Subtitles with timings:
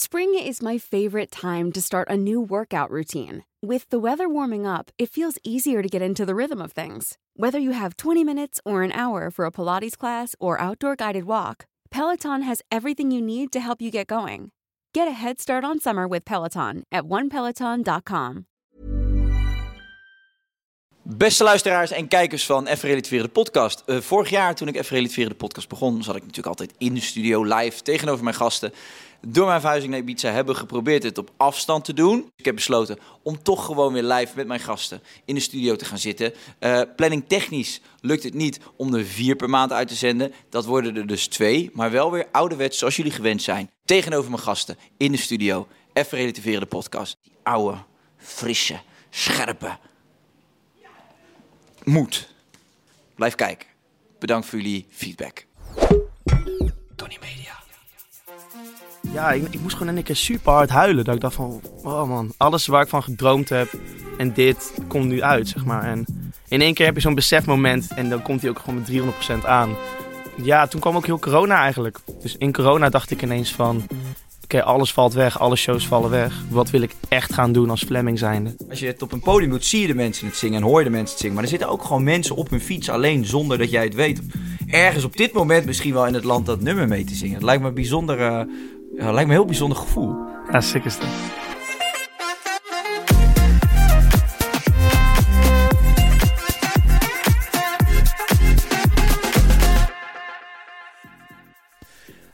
[0.00, 3.44] Spring is my favorite time to start a new workout routine.
[3.66, 7.18] With the weather warming up, it feels easier to get into the rhythm of things.
[7.34, 11.24] Whether you have 20 minutes or an hour for a Pilates class or outdoor guided
[11.24, 14.52] walk, Peloton has everything you need to help you get going.
[14.94, 18.46] Get a head start on summer with Peloton at onepeloton.com.
[21.10, 23.82] Beste luisteraars en kijkers van Even de podcast.
[23.86, 27.00] Eh, vorig jaar toen ik Even de podcast begon, zat ik natuurlijk altijd in de
[27.00, 28.72] studio live tegenover mijn gasten.
[29.20, 32.32] Door mijn verhuizing naar Ibiza hebben geprobeerd het op afstand te doen.
[32.36, 35.84] Ik heb besloten om toch gewoon weer live met mijn gasten in de studio te
[35.84, 36.32] gaan zitten.
[36.58, 40.32] Eh, planning technisch lukt het niet om er vier per maand uit te zenden.
[40.48, 43.70] Dat worden er dus twee, maar wel weer ouderwets zoals jullie gewend zijn.
[43.84, 45.66] Tegenover mijn gasten in de studio.
[45.92, 47.16] Even Relativeren de podcast.
[47.22, 47.78] Die oude,
[48.16, 48.80] frisse,
[49.10, 49.78] scherpe,
[51.84, 52.34] moed.
[53.14, 53.68] Blijf kijken.
[54.18, 55.46] Bedankt voor jullie feedback.
[56.96, 57.66] Tony Media.
[59.12, 61.04] Ja, ik, ik moest gewoon één keer super hard huilen.
[61.04, 63.68] Dat ik dacht van, oh man, alles waar ik van gedroomd heb
[64.18, 65.82] en dit komt nu uit, zeg maar.
[65.82, 66.04] En
[66.48, 68.90] in één keer heb je zo'n besefmoment en dan komt hij ook gewoon met
[69.42, 69.76] 300% aan.
[70.42, 71.98] Ja, toen kwam ook heel corona eigenlijk.
[72.20, 73.86] Dus in corona dacht ik ineens van,
[74.42, 76.34] oké, alles valt weg, alle shows vallen weg.
[76.48, 78.56] Wat wil ik echt gaan doen als Fleming zijnde?
[78.68, 80.78] Als je het op een podium doet, zie je de mensen het zingen en hoor
[80.78, 81.34] je de mensen het zingen.
[81.34, 84.20] Maar er zitten ook gewoon mensen op hun fiets alleen zonder dat jij het weet.
[84.66, 87.34] Ergens op dit moment misschien wel in het land dat nummer mee te zingen.
[87.34, 88.40] Het lijkt me een bijzonder, eh,
[88.98, 90.16] ja, lijkt me een heel bijzonder gevoel.
[90.52, 91.08] Ja, sick is dat.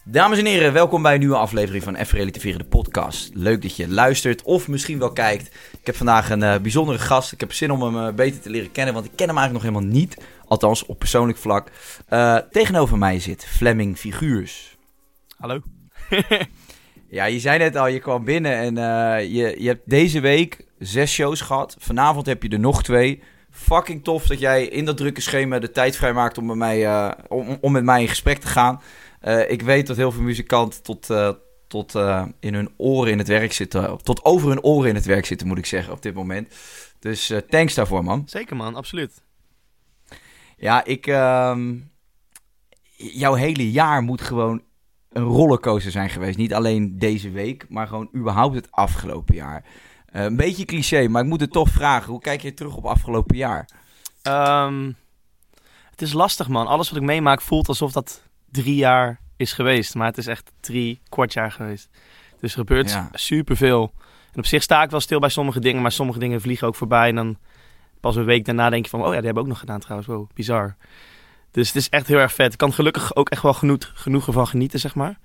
[0.07, 3.31] Dames en heren, welkom bij een nieuwe aflevering van Even Relativeren de podcast.
[3.35, 5.47] Leuk dat je luistert of misschien wel kijkt.
[5.81, 7.33] Ik heb vandaag een eh, bijzondere gast.
[7.33, 9.65] Ik heb zin om hem eh, beter te leren kennen, want ik ken hem eigenlijk
[9.65, 10.17] nog helemaal niet.
[10.47, 11.71] Althans, op persoonlijk vlak.
[12.07, 14.77] Eh, tegenover mij zit Fleming Figuurs.
[15.37, 15.61] Hallo?
[17.15, 20.67] Ja, je zei net al, je kwam binnen en eh, je, je hebt deze week
[20.79, 21.77] zes shows gehad.
[21.79, 23.23] Vanavond heb je er nog twee.
[23.51, 27.11] Fucking tof dat jij in dat drukke schema de tijd vrijmaakt om met mij, eh,
[27.29, 28.83] om, om met mij in gesprek te gaan.
[29.21, 31.07] Eh, ik weet dat heel veel muzikanten tot,
[31.69, 31.95] tot
[32.41, 34.03] in hun oren in het werk zitten.
[34.03, 36.55] Tot over hun oren in het werk zitten, moet ik zeggen, op dit moment.
[36.99, 38.23] Dus thanks daarvoor, man.
[38.27, 39.23] Zeker man, absoluut.
[40.57, 41.07] Ja, ik.
[41.07, 41.75] ehm,
[42.97, 44.63] jouw hele jaar moet gewoon
[45.15, 46.37] een rollercoaster zijn geweest.
[46.39, 49.65] Niet alleen deze week, maar gewoon überhaupt het afgelopen jaar.
[50.07, 52.11] Eh, een beetje cliché, maar ik moet het toch vragen.
[52.11, 53.69] Hoe kijk je terug op afgelopen jaar?
[54.23, 54.93] Ehm,
[55.91, 56.67] het is lastig man.
[56.67, 59.95] Alles wat ik meemaak voelt alsof dat drie jaar is geweest.
[59.95, 61.89] Maar het is echt drie kwart jaar geweest.
[62.41, 63.09] Dus er gebeurt Ja.
[63.13, 63.93] superveel.
[64.33, 65.83] En op zich sta ik wel stil bij sommige dingen.
[65.83, 67.09] Maar sommige dingen vliegen ook voorbij.
[67.09, 67.39] En dan
[68.01, 69.01] pas een week daarna denk je van...
[69.01, 70.09] Oh ja, die hebben we ook nog gedaan trouwens.
[70.09, 70.77] Wow, bizar.
[71.55, 72.53] Dus het is echt heel erg vet.
[72.53, 75.19] Ik kan gelukkig ook echt wel genoeg, genoegen van genieten, zeg maar.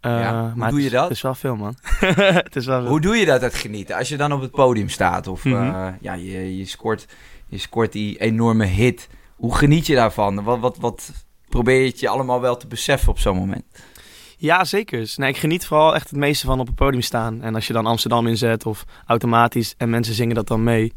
[0.00, 1.02] Eh, Ja, hoe maar doe het je is- dat?
[1.08, 1.76] Het is wel veel, man.
[2.44, 2.88] het is wel veel.
[2.90, 3.96] Hoe doe je dat, het genieten?
[3.96, 5.54] Als je dan op het podium staat of Mhm.
[5.74, 7.06] eh, ja, je, je, scoort,
[7.46, 9.08] je scoort die enorme hit.
[9.36, 10.42] Hoe geniet je daarvan?
[10.44, 11.12] Wat, wat, wat
[11.48, 13.64] probeer je het je allemaal wel te beseffen op zo'n moment?
[14.36, 14.98] Ja, zeker.
[14.98, 17.42] Dus, Nee, ik geniet vooral echt het meeste van op het podium staan.
[17.42, 20.94] En als je dan Amsterdam inzet of automatisch en mensen zingen dat dan mee.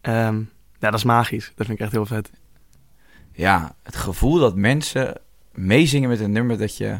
[0.00, 0.36] ehm,
[0.78, 1.52] ja, dat is magisch.
[1.54, 2.30] Dat vind ik echt heel vet.
[3.38, 5.14] Ja, het gevoel dat mensen
[5.52, 6.98] meezingen met een nummer dat je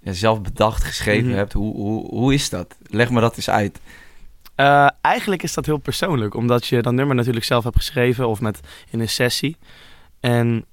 [0.00, 1.36] ja, zelf bedacht, geschreven Mhm.
[1.36, 1.52] hebt.
[1.52, 2.76] Hoe, hoe, hoe is dat?
[2.86, 3.80] Leg me dat eens uit.
[4.54, 8.40] Eh, eigenlijk is dat heel persoonlijk, omdat je dat nummer natuurlijk zelf hebt geschreven of
[8.40, 9.56] met in een sessie.
[10.20, 10.64] En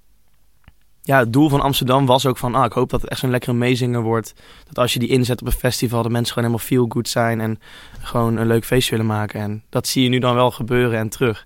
[1.02, 3.30] ja, het doel van Amsterdam was ook van, ah, ik hoop dat het echt zo'n
[3.30, 4.34] lekkere meezinger wordt.
[4.68, 7.42] Dat als je die inzet op een festival, dat mensen gewoon helemaal feel good zijn
[7.42, 7.60] en
[8.00, 9.40] gewoon een leuk feestje willen maken.
[9.42, 11.46] En dat zie je nu dan wel gebeuren en terug.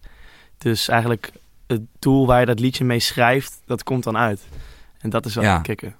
[0.57, 1.31] Dus eigenlijk
[1.69, 4.42] het doel waar je dat liedje mee schrijft, dat komt dan uit.
[5.00, 5.60] En dat is wel Ja.
[5.60, 5.95] kicken.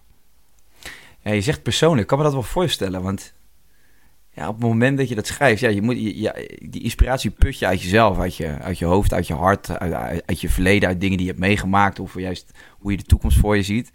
[1.24, 3.01] Ja, je zegt persoonlijk, ik kan me dat wel voorstellen.
[3.01, 3.33] Want
[4.33, 7.31] ja, op het moment dat je dat schrijft, ja, je moet, je, ja, die inspiratie
[7.31, 10.42] put je uit jezelf, uit je, uit je hoofd, uit je hart, uit, uit, uit
[10.42, 13.56] je verleden, uit dingen die je hebt meegemaakt of juist hoe je de toekomst voor
[13.56, 13.92] je ziet.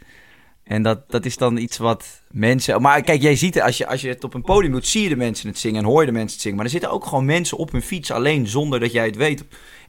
[0.64, 2.82] En dat, dat is dan iets wat mensen.
[2.82, 5.02] Maar kijk, jij ziet het, als je, als je het op een podium doet, zie
[5.02, 6.56] je de mensen het zingen en hoor je de mensen het zingen.
[6.56, 9.44] Maar er zitten ook gewoon mensen op hun fiets alleen zonder dat jij het weet.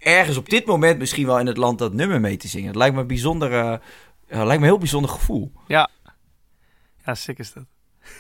[0.06, 2.68] Ergens op dit moment misschien wel in het land dat nummer mee te zingen.
[2.68, 3.78] Het lijkt me een bijzonder, eh,
[4.30, 5.52] ja, lijkt me een heel bijzonder gevoel.
[5.68, 7.64] Ja, sick is dat.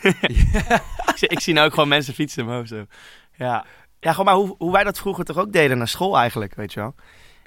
[0.21, 2.85] ik, zie, ik zie nou ook gewoon mensen fietsen in mijn hoofd zo.
[3.35, 3.65] Ja,
[3.99, 6.73] ja gewoon maar hoe, hoe wij dat vroeger toch ook deden naar school eigenlijk, weet
[6.73, 6.95] je wel.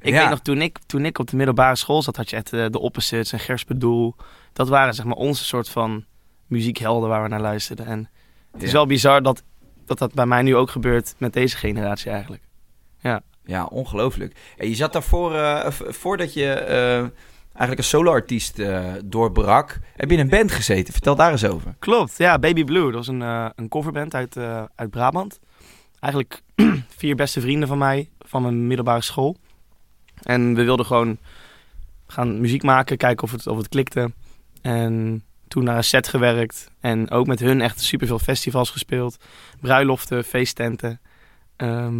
[0.00, 0.20] Ik Ja.
[0.20, 2.66] weet nog, toen ik, toen ik op de middelbare school zat, had je echt eh,
[2.70, 4.14] de Opposites en Gers Bedoel.
[4.52, 6.04] Dat waren zeg maar onze soort van
[6.46, 7.86] muziekhelden waar we naar luisterden.
[7.86, 8.10] En
[8.52, 8.74] het is Ja.
[8.74, 9.42] wel bizar dat,
[9.86, 12.42] dat dat bij mij nu ook gebeurt met deze generatie eigenlijk.
[13.00, 13.22] Ja,
[13.70, 14.36] ongelooflijk.
[14.56, 15.32] En je zat daarvoor,
[15.72, 20.92] v- voordat je eh, eigenlijk een soloartiest eh doorbrak, heb je in een band gezeten.
[20.92, 21.74] Vertel daar eens over.
[21.78, 22.84] Klopt, ja, Baby Blue.
[22.84, 23.20] Dat was een,
[23.56, 24.36] een coverband uit,
[24.74, 25.40] uit Brabant.
[26.00, 26.42] Eigenlijk
[26.98, 29.36] vier beste vrienden van mij, van mijn middelbare school.
[30.22, 31.18] En we wilden gewoon
[32.06, 34.12] gaan muziek maken, kijken of het, of het klikte.
[34.62, 36.70] En toen naar een set gewerkt.
[36.80, 39.16] En ook met hun echt superveel festivals gespeeld.
[39.60, 41.00] Bruiloften, feesttenten.
[41.56, 41.94] Ehm,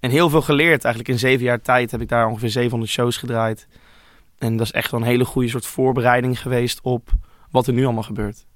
[0.00, 0.84] en heel veel geleerd.
[0.84, 3.66] Eigenlijk in zeven jaar tijd heb ik daar ongeveer 700 shows gedraaid.
[4.38, 7.10] En dat is echt wel een hele goede soort voorbereiding geweest op
[7.50, 8.46] wat er nu allemaal gebeurt.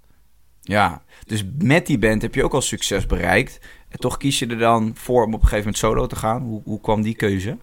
[0.60, 3.60] Ja, dus met die band heb je ook al succes bereikt.
[3.88, 6.42] En toch kies je er dan voor om op een gegeven moment solo te gaan.
[6.42, 7.56] Hoe, hoe kwam die keuze?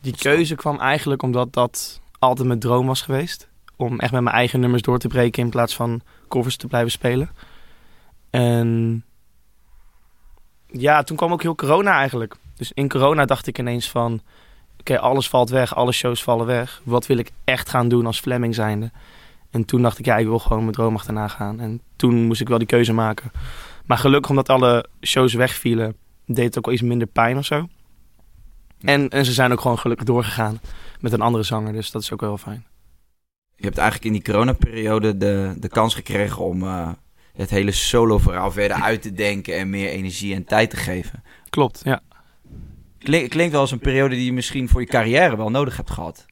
[0.00, 3.48] Die keuze kwam eigenlijk omdat dat altijd mijn droom was geweest.
[3.76, 6.90] Om echt met mijn eigen nummers door te breken in plaats van covers te blijven
[6.90, 7.30] spelen.
[8.30, 9.04] En
[10.66, 12.36] ja, toen kwam ook heel corona eigenlijk.
[12.60, 14.20] Dus in corona dacht ik ineens van...
[14.80, 16.80] Oké, alles valt weg, alle shows vallen weg.
[16.84, 18.90] Wat wil ik echt gaan doen als Fleming zijnde?
[19.50, 21.60] En toen dacht ik, ja, ik wil gewoon mijn droom achterna gaan.
[21.60, 23.30] En toen moest ik wel die keuze maken.
[23.86, 25.96] Maar gelukkig omdat alle shows wegvielen,
[26.26, 27.68] deed het ook wel iets minder pijn of zo.
[28.80, 30.60] En, en ze zijn ook gewoon gelukkig doorgegaan
[31.00, 31.72] met een andere zanger.
[31.72, 32.66] Dus dat is ook wel fijn.
[33.56, 36.88] Je hebt eigenlijk in die coronaperiode de, de kans gekregen om eh,
[37.32, 41.22] het hele solo-verhaal verder uit te denken en meer energie en tijd te geven.
[41.50, 42.00] Klopt, ja.
[43.02, 45.90] Klink, klinkt wel als een periode die je misschien voor je carrière wel nodig hebt
[45.90, 46.26] gehad.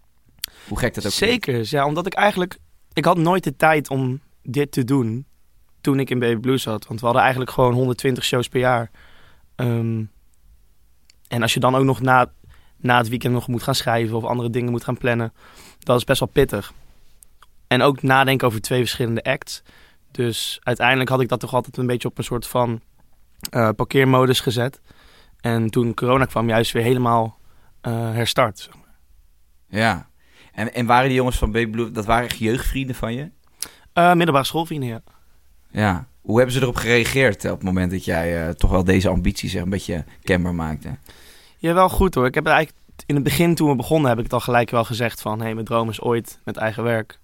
[0.68, 1.12] Hoe gek dat ook.
[1.12, 2.58] Zeker, ja, omdat ik eigenlijk...
[2.92, 5.26] Ik had nooit de tijd om dit te doen
[5.80, 6.86] toen ik in Baby Blues zat.
[6.86, 8.90] Want we hadden eigenlijk gewoon 120 shows per jaar.
[9.54, 10.04] Ehm,
[11.28, 12.32] en als je dan ook nog na,
[12.76, 15.32] na het weekend nog moet gaan schrijven of andere dingen moet gaan plannen,
[15.78, 16.72] dat is best wel pittig.
[17.66, 19.62] En ook nadenken over twee verschillende acts.
[20.10, 22.80] Dus uiteindelijk had ik dat toch altijd een beetje op een soort van
[23.50, 24.80] eh, parkeermodus gezet.
[25.40, 27.38] En toen corona kwam, juist weer helemaal
[27.80, 28.58] eh, herstart.
[28.58, 28.98] zeg maar.
[29.68, 30.08] Ja.
[30.52, 33.30] En, en waren die jongens van Baby Blue, dat waren echt jeugdvrienden van je?
[33.92, 35.00] Eh, middelbare schoolvrienden, ja.
[35.70, 36.06] Ja.
[36.20, 39.52] Hoe hebben ze erop gereageerd eh, op het moment dat jij toch wel deze ambities
[39.54, 40.96] een beetje kenbaar maakte?
[41.58, 42.26] Ja, wel goed hoor.
[42.26, 42.76] Ik heb eigenlijk
[43.06, 45.44] in het begin toen we begonnen, heb ik het al gelijk wel gezegd van, hé,
[45.44, 47.18] hey, mijn droom is ooit met eigen werk.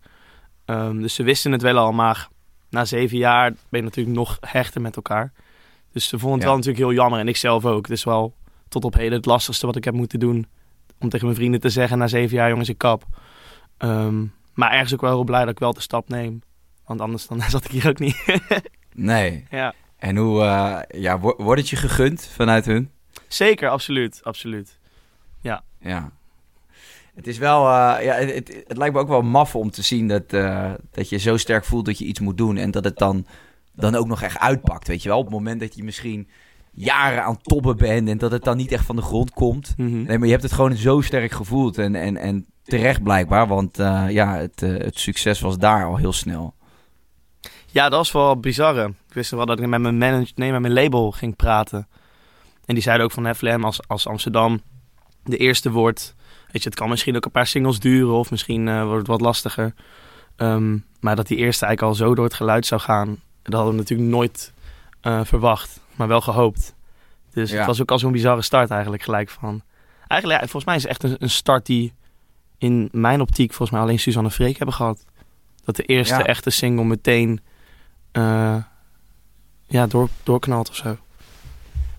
[0.65, 2.29] Ehm, dus ze wisten het wel al, maar
[2.71, 5.33] na zeven jaar ben je natuurlijk nog hechter met elkaar.
[5.95, 6.49] Dus ze vonden het Ja.
[6.49, 7.83] wel natuurlijk heel jammer en ik zelf ook.
[7.87, 8.35] Het is wel
[8.69, 10.47] tot op heden het lastigste wat ik heb moeten doen.
[10.99, 13.05] Om tegen mijn vrienden te zeggen na zeven jaar, jongens, ik kap.
[13.79, 14.25] Ehm,
[14.55, 16.43] maar ergens ook wel heel blij dat ik wel de stap neem.
[16.87, 18.25] Want anders dan zat ik hier ook niet.
[18.97, 19.45] Nee.
[19.51, 19.75] ja.
[19.97, 22.91] En hoe, eh, ja, wo- wordt het je gegund vanuit hun?
[23.29, 24.79] Zeker, absoluut, absoluut.
[25.41, 26.13] Ja.
[27.15, 29.83] Het is wel, eh, ja, het, het, het lijkt me ook wel maf om te
[29.83, 32.85] zien dat, eh, dat je zo sterk voelt dat je iets moet doen en dat
[32.85, 33.27] het dan,
[33.75, 35.19] dan ook nog echt uitpakt, weet je wel.
[35.19, 36.29] Op het moment dat je misschien
[36.73, 39.75] jaren aan tobben bent en dat het dan niet echt van de grond komt.
[39.77, 40.03] Mhm.
[40.03, 43.79] Nee, maar je hebt het gewoon zo sterk gevoeld en, en, en terecht blijkbaar, want
[43.79, 46.55] eh, ja, het, eh, het succes was daar al heel snel.
[47.67, 48.89] Ja, dat was wel bizar.
[48.89, 51.89] Ik wist wel dat ik met mijn, manager, nee, met mijn label ging praten.
[52.65, 54.61] En die zeiden ook van Heflem, als, als Amsterdam
[55.23, 56.15] de eerste wordt...
[56.53, 59.07] Weet je, het kan misschien ook een paar singles duren of misschien eh, wordt het
[59.07, 59.75] wat lastiger.
[60.37, 63.19] Ehm, maar dat die eerste eigenlijk al zo door het geluid zou gaan...
[63.45, 64.53] dat hadden we natuurlijk nooit
[65.01, 66.75] eh, verwacht, maar wel gehoopt.
[67.31, 67.57] Dus Ja.
[67.57, 69.63] het was ook al zo'n bizarre start eigenlijk gelijk van...
[70.07, 71.93] Eigenlijk, ja, volgens mij is het echt een, een start die
[72.59, 75.05] in mijn optiek volgens mij alleen Suzanne Freek hebben gehad.
[75.65, 76.25] Dat de eerste Ja.
[76.27, 77.41] echte single meteen
[78.13, 78.57] eh,
[79.67, 80.97] ja, door, doorknalt of zo.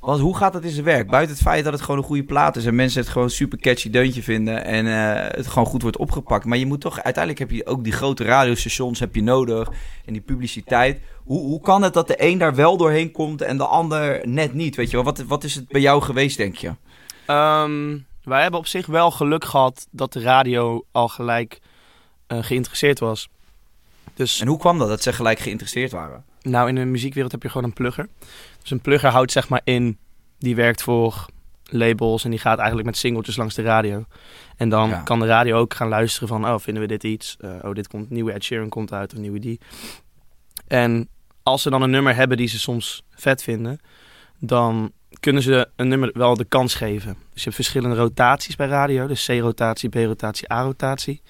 [0.05, 1.09] Want hoe gaat dat in zijn werk?
[1.09, 3.57] Buiten het feit dat het gewoon een goede plaat is en mensen het gewoon super
[3.57, 6.45] catchy deuntje vinden en eh, het gewoon goed wordt opgepakt.
[6.45, 9.69] Maar je moet toch, uiteindelijk heb je ook die grote radiostations heb je nodig
[10.05, 11.00] en die publiciteit.
[11.24, 14.53] Hoe, hoe kan het dat de een daar wel doorheen komt en de ander net
[14.53, 14.75] niet?
[14.75, 16.74] Weet je wel, wat, wat is het bij jou geweest, denk je?
[17.25, 21.59] Ehm, wij hebben op zich wel geluk gehad dat de radio al gelijk
[22.27, 23.29] eh, geïnteresseerd was.
[24.13, 26.25] Dus En hoe kwam dat, dat ze gelijk geïnteresseerd waren?
[26.45, 28.07] Nou, in de muziekwereld heb je gewoon een plugger.
[28.61, 29.97] Dus een plugger houdt zeg maar in,
[30.39, 31.25] die werkt voor
[31.69, 34.05] labels en die gaat eigenlijk met singeltjes langs de radio.
[34.57, 35.01] En dan Ja.
[35.01, 37.37] kan de radio ook gaan luisteren van, oh, vinden we dit iets?
[37.39, 39.59] Eh, oh, dit komt, nieuwe Ed Sheeran komt uit of nieuwe die.
[40.67, 41.09] En
[41.43, 43.79] als ze dan een nummer hebben die ze soms vet vinden,
[44.39, 47.09] dan kunnen ze een nummer wel de kans geven.
[47.13, 49.07] Dus je hebt verschillende rotaties bij radio.
[49.07, 51.21] Dus C-rotatie, B-rotatie, A-rotatie.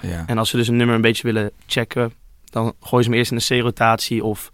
[0.00, 0.24] Ja.
[0.26, 2.12] En als ze dus een nummer een beetje willen checken,
[2.54, 4.50] Dan gooien ze me eerst in een C-rotatie of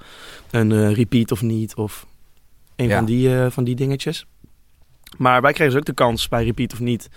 [0.50, 1.74] een eh, repeat of niet.
[1.74, 2.06] Of
[2.76, 2.96] een Ja.
[2.96, 4.26] van, die, eh, van die dingetjes.
[5.16, 7.08] Maar wij kregen dus ook de kans bij repeat of niet.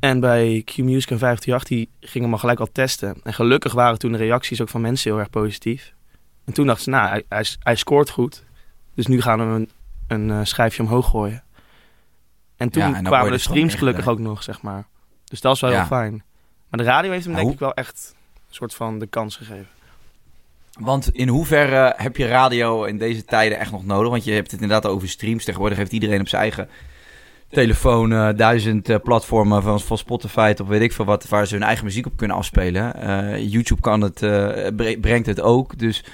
[0.00, 3.20] En bij Q-Music en 538 die gingen me gelijk al testen.
[3.22, 5.94] En gelukkig waren toen de reacties ook van mensen heel erg positief.
[6.44, 8.44] En toen dachten ze, nou, hij, hij, hij scoort goed.
[8.94, 9.70] Dus nu gaan we hem een,
[10.06, 11.42] een eh, schijfje omhoog gooien.
[12.56, 14.86] En toen Ja, en dan kwamen de streams gelukkig ook nog, zeg maar.
[15.24, 15.76] Dus dat was wel Ja.
[15.76, 16.22] heel fijn.
[16.70, 18.14] Maar de radio heeft hem Maar denk hoe- ik wel echt
[18.48, 19.66] een soort van de kans gegeven.
[20.78, 24.10] Want in hoeverre heb je radio in deze tijden echt nog nodig?
[24.10, 25.44] Want je hebt het inderdaad over streams.
[25.44, 26.68] Tegenwoordig heeft iedereen op zijn eigen
[27.50, 31.54] telefoon eh, duizend eh, platformen van, van Spotify tot weet ik veel wat, waar ze
[31.54, 32.94] hun eigen muziek op kunnen afspelen.
[32.94, 34.18] Eh, YouTube kan het,
[34.76, 35.78] bre- brengt het ook.
[35.78, 36.04] Dus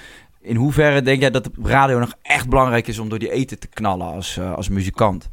[0.41, 3.67] in hoeverre denk jij dat radio nog echt belangrijk is om door die eten te
[3.67, 5.29] knallen als, als muzikant?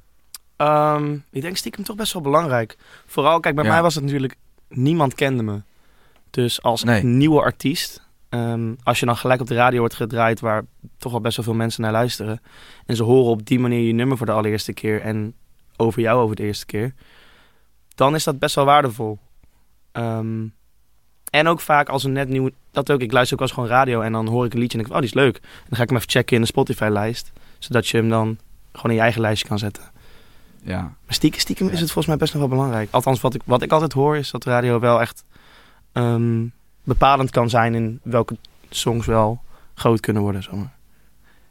[0.57, 2.77] Ehm, ik denk stiekem toch best wel belangrijk.
[3.07, 3.71] Vooral, kijk, bij Ja.
[3.71, 4.35] mij was het natuurlijk...
[4.69, 5.63] Niemand kende me.
[6.31, 7.03] Dus als Nee.
[7.05, 8.02] nieuwe artiest...
[8.39, 10.41] ehm, als je dan gelijk op de radio wordt gedraaid...
[10.41, 10.65] waar
[10.99, 12.41] toch wel best wel veel mensen naar luisteren...
[12.87, 15.01] en ze horen op die manier je nummer voor de allereerste keer...
[15.01, 15.35] en
[15.77, 16.95] over jou over de eerste keer...
[17.95, 19.19] dan is dat best wel waardevol.
[19.93, 20.47] Ehm,
[21.31, 22.51] en ook vaak als een net nieuw...
[22.71, 24.01] Dat ook, ik luister ook als gewoon radio...
[24.01, 25.41] en dan hoor ik een liedje en denk ik, oh, die is leuk.
[25.69, 27.33] Dan ga ik hem even checken in de Spotify-lijst...
[27.59, 28.39] zodat je hem dan
[28.73, 29.85] gewoon in je eigen lijstje kan zetten.
[30.63, 30.81] Ja.
[30.81, 32.89] Maar stiekem, stiekem is het volgens mij best nog wel belangrijk.
[32.91, 35.25] Althans, wat ik, wat ik altijd hoor is dat radio wel echt
[35.93, 36.45] ehm,
[36.85, 38.37] bepalend kan zijn in welke
[38.71, 39.43] songs wel
[39.75, 40.43] groot kunnen worden.
[40.43, 40.73] Zomaar.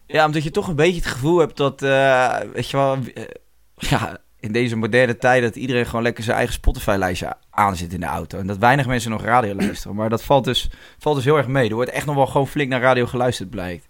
[0.06, 3.24] Ja, omdat je toch een beetje het gevoel hebt dat, eh, weet je wel, eh,
[3.76, 8.06] ja, in deze moderne tijd dat iedereen gewoon lekker zijn eigen Spotify-lijstje aanzet in de
[8.06, 8.40] auto.
[8.40, 9.96] En dat weinig mensen nog radio luisteren.
[9.96, 11.70] Maar dat valt dus, valt dus heel erg mee.
[11.70, 13.88] Er wordt echt nog wel gewoon flink naar radio geluisterd, blijkt.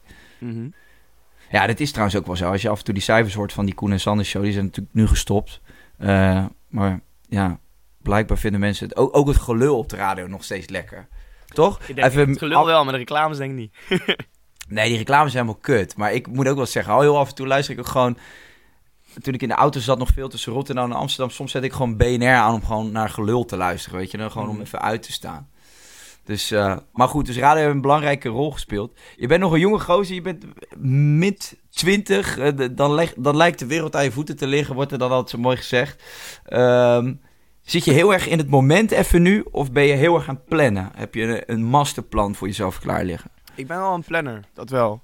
[1.51, 2.51] Ja, dat is trouwens ook wel zo.
[2.51, 4.51] Als je af en toe die cijfers hoort van die Koen en Sanders show, die
[4.51, 5.61] zijn natuurlijk nu gestopt.
[5.97, 7.59] Eh, maar ja,
[7.97, 11.07] blijkbaar vinden mensen het, ook, ook het gelul op de radio nog steeds lekker.
[11.53, 11.79] Toch?
[11.85, 13.73] Ik denk Even het gelul af- wel, maar de reclames denk ik niet.
[14.67, 15.97] Nee, die reclames zijn helemaal kut.
[15.97, 18.17] Maar ik moet ook wel zeggen, al heel af en toe luister ik ook gewoon...
[19.21, 21.29] Toen ik in de auto zat nog veel tussen Rotterdam en Amsterdam...
[21.29, 24.17] soms zet ik gewoon BNR aan om gewoon naar gelul te luisteren, weet je.
[24.17, 25.49] Dan gewoon om even uit te staan.
[26.23, 28.99] Dus, eh, maar goed, dus radio heeft een belangrijke rol gespeeld.
[29.15, 30.45] Je bent nog een jonge gozer, je bent
[31.19, 32.37] mid 20.
[32.37, 35.11] eh, dan, leg- dan lijkt de wereld aan je voeten te liggen, wordt er dan
[35.11, 36.03] altijd zo mooi gezegd.
[36.45, 37.13] Ehm,
[37.61, 40.35] zit je heel erg in het moment even nu, of ben je heel erg aan
[40.35, 40.91] het plannen?
[40.95, 43.31] Heb je een, masterplan voor jezelf klaar liggen?
[43.55, 45.01] Ik ben wel een planner, dat wel.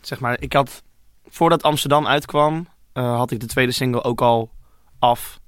[0.00, 0.82] Zeg maar, ik had,
[1.28, 4.50] voordat Amsterdam uitkwam, eh, had ik de tweede single ook al
[4.98, 5.40] af.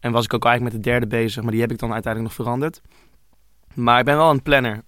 [0.00, 2.36] En was ik ook eigenlijk met de derde bezig, maar die heb ik dan uiteindelijk
[2.36, 2.80] nog veranderd.
[3.74, 4.82] Maar ik ben wel een planner.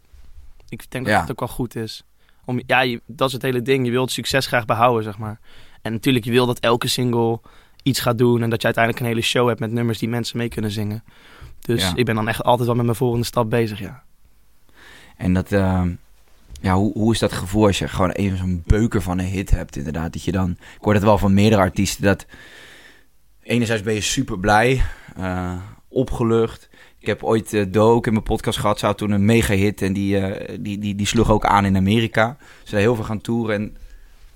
[0.68, 1.12] Ik denk Ja.
[1.12, 2.02] dat het ook wel goed is.
[2.44, 3.84] Om, ja, je- dat is het hele ding.
[3.86, 5.40] Je wilt succes graag behouden, zeg maar.
[5.82, 7.40] En natuurlijk, je wil dat elke single
[7.86, 8.42] iets gaat doen.
[8.42, 11.04] En dat je uiteindelijk een hele show hebt met nummers die mensen mee kunnen zingen.
[11.60, 11.92] Dus Ja.
[11.94, 14.02] ik ben dan echt altijd wel met mijn volgende stap bezig, ja.
[15.16, 15.90] En dat, ehm,
[16.60, 19.50] ja, hoe, hoe is dat gevoel als je gewoon even zo'n beuker van een hit
[19.50, 20.12] hebt, inderdaad?
[20.12, 22.26] Dat je dan, ik hoor dat wel van meerdere artiesten, dat
[23.42, 24.82] enerzijds ben je super blij,
[25.16, 25.54] eh,
[25.88, 26.68] opgelucht.
[26.98, 29.54] Ik heb ooit eh Do ook in mijn podcast gehad, ze had toen een mega
[29.54, 32.36] hit en die, eh, die, die, die sloeg ook aan in Amerika.
[32.62, 33.76] Ze zijn heel veel gaan toeren en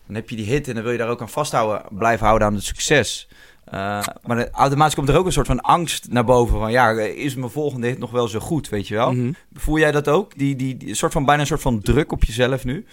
[0.06, 2.48] dan heb je die hit en dan wil je daar ook aan vasthouden, blijven houden
[2.48, 3.28] aan het succes.
[3.70, 7.34] Eh, maar automatisch komt er ook een soort van angst naar boven van, ja, is
[7.34, 9.12] mijn volgende hit nog wel zo goed, weet je wel?
[9.12, 9.32] Mhm.
[9.52, 10.38] Voel jij dat ook?
[10.38, 12.86] Die, die, die soort van bijna een soort van druk op jezelf nu?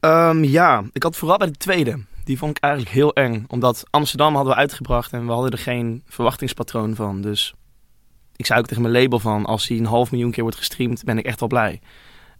[0.00, 1.98] Ehm, ja, ik had vooral bij de tweede.
[2.24, 3.44] Die vond ik eigenlijk heel eng.
[3.48, 7.20] Omdat Amsterdam hadden we uitgebracht en we hadden er geen verwachtingspatroon van.
[7.20, 7.54] Dus
[8.36, 9.46] ik zei ook tegen mijn label van...
[9.46, 11.80] als hij een half miljoen keer wordt gestreamd, ben ik echt wel blij.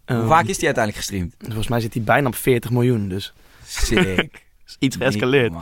[0.05, 1.35] Hoe Ehm, vaak is die uiteindelijk gestreamd?
[1.39, 3.33] Volgens mij zit hij bijna op 40 miljoen, dus
[3.65, 4.43] Sick.
[4.65, 5.53] is iets geëscaleerd.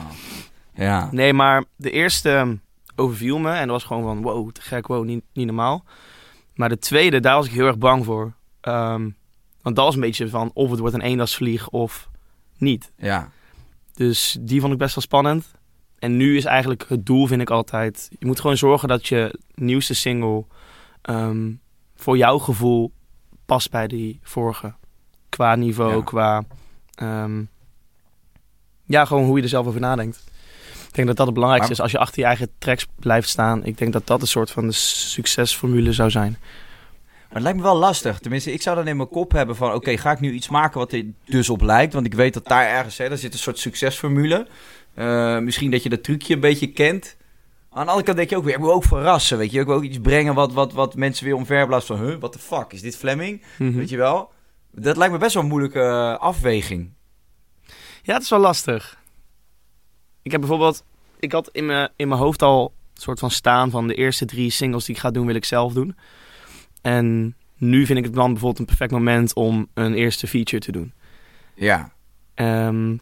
[0.77, 1.09] Ja.
[1.11, 2.55] Nee, maar de eerste ehm,
[2.95, 4.21] overviel me en dat was gewoon van...
[4.21, 5.83] wow, te gek, wow, niet, niet normaal.
[6.55, 8.33] Maar de tweede, daar was ik heel erg bang voor.
[8.61, 9.09] Ehm,
[9.61, 12.09] want dat was een beetje van of het wordt een eendagsvlieg of
[12.57, 12.91] niet.
[12.97, 13.29] Ja.
[13.93, 15.51] Dus die vond ik best wel spannend.
[15.99, 18.09] En nu is eigenlijk het doel, vind ik altijd...
[18.19, 20.45] Je moet gewoon zorgen dat je nieuwste single...
[21.01, 21.51] ehm,
[21.95, 22.91] voor jouw gevoel
[23.45, 24.73] past bij die vorige.
[25.29, 26.01] Qua niveau, Ja.
[26.03, 26.43] qua...
[28.85, 30.23] ja, gewoon hoe je er zelf over nadenkt.
[30.87, 31.93] Ik denk dat dat het belangrijkste Maar- is.
[31.93, 33.65] Als je achter je eigen tracks blijft staan...
[33.65, 36.37] Ik denk dat dat een soort van de succesformule zou zijn.
[36.39, 38.19] Maar het lijkt me wel lastig.
[38.19, 39.73] Tenminste, ik zou dan in mijn kop hebben van...
[39.73, 41.93] Oké, ga ik nu iets maken wat er dus op lijkt?
[41.93, 42.97] Want ik weet dat daar ergens...
[42.97, 44.47] Hè, daar zit een soort succesformule.
[44.93, 47.15] Eh, misschien dat je dat trucje een beetje kent.
[47.69, 48.55] Aan de andere kant denk je ook weer...
[48.55, 49.59] Ik wil ook verrassen, weet je.
[49.59, 52.05] Ik wil ook iets brengen wat, wat, wat mensen weer omverblazen van...
[52.05, 52.73] Huh, what the fuck?
[52.73, 53.41] Is dit Fleming?
[53.57, 53.77] Mhm.
[53.77, 54.31] Weet je wel?
[54.71, 56.89] Dat lijkt me best wel een moeilijke eh, afweging.
[58.03, 58.97] Ja, het is wel lastig.
[60.27, 60.83] Ik heb bijvoorbeeld...
[61.19, 64.25] Ik had in mijn, in mijn hoofd al een soort van staan van de eerste
[64.25, 65.95] drie singles die ik ga doen, wil ik zelf doen.
[66.81, 70.71] En nu vind ik het dan bijvoorbeeld een perfect moment om een eerste feature te
[70.71, 70.93] doen.
[71.55, 71.91] Ja.
[72.33, 72.97] Ehm,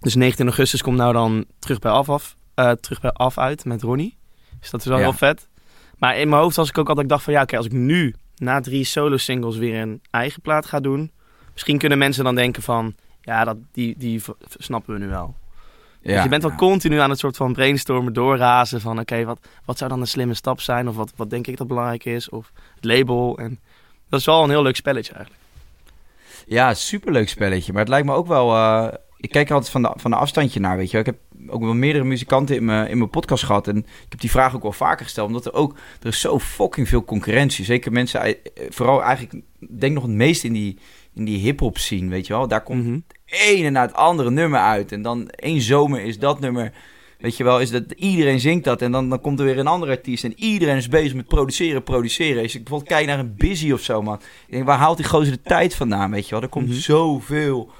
[0.00, 3.64] dus 19 augustus komt nou dan terug bij af, af, eh, terug bij af uit
[3.64, 4.16] met Ronnie.
[4.60, 5.02] Dus dat is wel Ja.
[5.02, 5.48] heel vet.
[5.98, 7.72] Maar in mijn hoofd was ik ook altijd, ik dacht van ja, oké, als ik
[7.72, 11.10] nu na drie solo singles weer een eigen plaat ga doen,
[11.52, 14.22] misschien kunnen mensen dan denken van ja, dat, die, die
[14.58, 15.34] snappen we nu wel.
[16.06, 16.14] Ja.
[16.14, 16.56] Dus je bent wel ja.
[16.56, 20.34] continu aan het soort van brainstormen, doorrazen van oké, wat, wat zou dan een slimme
[20.34, 20.88] stap zijn?
[20.88, 22.28] Of wat, wat denk ik dat belangrijk is?
[22.28, 23.38] Of het label.
[23.38, 23.60] En
[24.08, 25.44] dat is wel een heel leuk spelletje eigenlijk.
[26.46, 27.72] Ja, superleuk spelletje.
[27.72, 28.54] Maar het lijkt me ook wel...
[28.54, 31.00] eh, ik kijk er altijd van de, van de afstandje naar, weet je wel.
[31.00, 33.68] Ik heb ook wel meerdere muzikanten in mijn, in mijn podcast gehad.
[33.68, 35.26] En ik heb die vraag ook wel vaker gesteld.
[35.26, 35.76] Omdat er ook...
[36.00, 37.64] Er is zo fucking veel concurrentie.
[37.64, 38.20] Zeker mensen...
[38.22, 38.34] eh,
[38.68, 39.44] Vooral eigenlijk...
[39.70, 40.78] Denk nog het meest in die,
[41.16, 42.48] in die hip-hop scene, weet je wel.
[42.48, 42.92] Daar komt Mhm.
[43.24, 44.92] het ene na het andere nummer uit.
[44.92, 46.72] En dan één zomer is dat nummer...
[47.16, 49.66] Weet je wel, is dat iedereen zingt dat en dan, dan komt er weer een
[49.66, 52.42] andere artiest en iedereen is bezig met produceren, produceren.
[52.42, 54.14] Als ik bijvoorbeeld kijk naar een Busy of zo, man.
[54.46, 56.42] Ik denk, waar haalt die gozer de tijd vandaan, weet je wel?
[56.42, 56.76] Er komt Mhm.
[56.76, 57.70] zoveel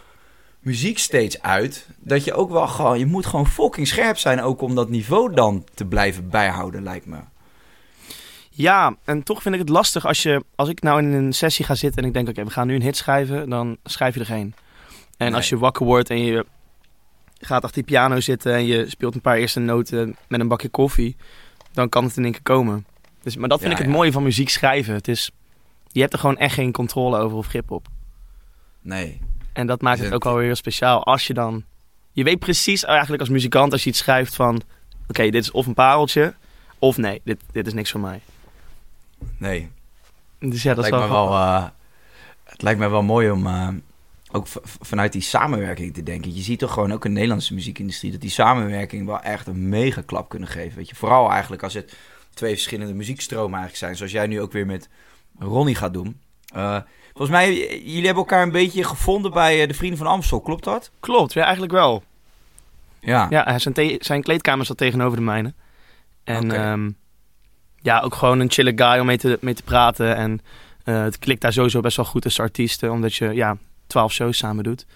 [0.61, 4.61] muziek steeds uit, dat je ook wel gewoon, je moet gewoon fucking scherp zijn ook
[4.61, 7.16] om dat niveau dan te blijven bijhouden, lijkt me.
[8.58, 11.64] Ja, en toch vind ik het lastig als je, als ik nou in een sessie
[11.64, 14.20] ga zitten en ik denk, oké, we gaan nu een hit schrijven, dan schrijf je
[14.20, 14.54] er geen.
[15.16, 15.34] En Nee.
[15.34, 16.46] als je wakker wordt en je
[17.40, 20.68] gaat achter die piano zitten en je speelt een paar eerste noten met een bakje
[20.68, 21.16] koffie,
[21.72, 22.86] dan kan het in één keer komen.
[23.22, 23.98] Dus, maar dat vind Ja, ik het ja.
[23.98, 24.94] mooie van muziek schrijven.
[24.94, 25.30] Het is,
[25.88, 27.86] je hebt er gewoon echt geen controle over of grip op.
[28.82, 29.20] Nee.
[29.52, 31.04] En dat maakt het ook wel weer heel speciaal.
[31.04, 31.64] Als je dan,
[32.12, 34.60] je weet precies eigenlijk als muzikant als je iets schrijft van,
[35.08, 36.34] oké, dit is of een pareltje,
[36.78, 38.20] of nee, dit, dit is niks voor mij.
[39.38, 39.71] Nee.
[40.38, 41.64] Dus ja, dat is wel, me wel, eh,
[42.45, 43.68] het lijkt me wel mooi om eh,
[44.33, 44.47] ook
[44.80, 46.35] vanuit die samenwerking te denken.
[46.35, 49.68] Je ziet toch gewoon ook in de Nederlandse muziekindustrie dat die samenwerking wel echt een
[49.68, 50.76] mega klap kunnen geven.
[50.76, 51.97] Weet je, vooral eigenlijk als het
[52.35, 54.88] twee verschillende muziekstromen eigenlijk zijn, zoals jij nu ook weer met
[55.38, 56.21] Ronnie gaat doen.
[56.54, 56.78] Eh,
[57.12, 60.64] volgens mij, jullie hebben elkaar een beetje gevonden bij eh, de Vrienden van Amstel, klopt
[60.64, 60.90] dat?
[61.00, 62.02] Klopt, ja, eigenlijk wel.
[63.00, 63.26] Ja.
[63.30, 65.54] Ja, zijn, zijn kleedkamer zat tegenover de mijne.
[66.25, 66.90] En ehm,
[67.87, 70.16] ja, ook gewoon een chille guy om mee te, mee te praten.
[70.16, 70.40] En
[70.85, 74.37] eh, het klikt daar sowieso best wel goed tussen artiesten, omdat je ja, twaalf shows
[74.37, 74.87] samen doet.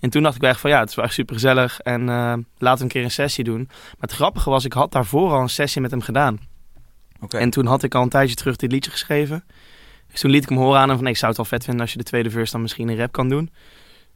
[0.00, 2.00] En toen dacht ik wel echt van ja, het is wel echt super gezellig en
[2.00, 3.64] eh, laten we een keer een sessie doen.
[3.68, 6.38] Maar het grappige was, ik had daarvoor al een sessie met hem gedaan.
[7.28, 9.44] En toen had ik al een tijdje terug dit liedje geschreven.
[10.10, 11.64] Dus toen liet ik hem horen aan hem van nee, ik zou het wel vet
[11.64, 13.50] vinden als je de tweede verse dan misschien een rap kan doen.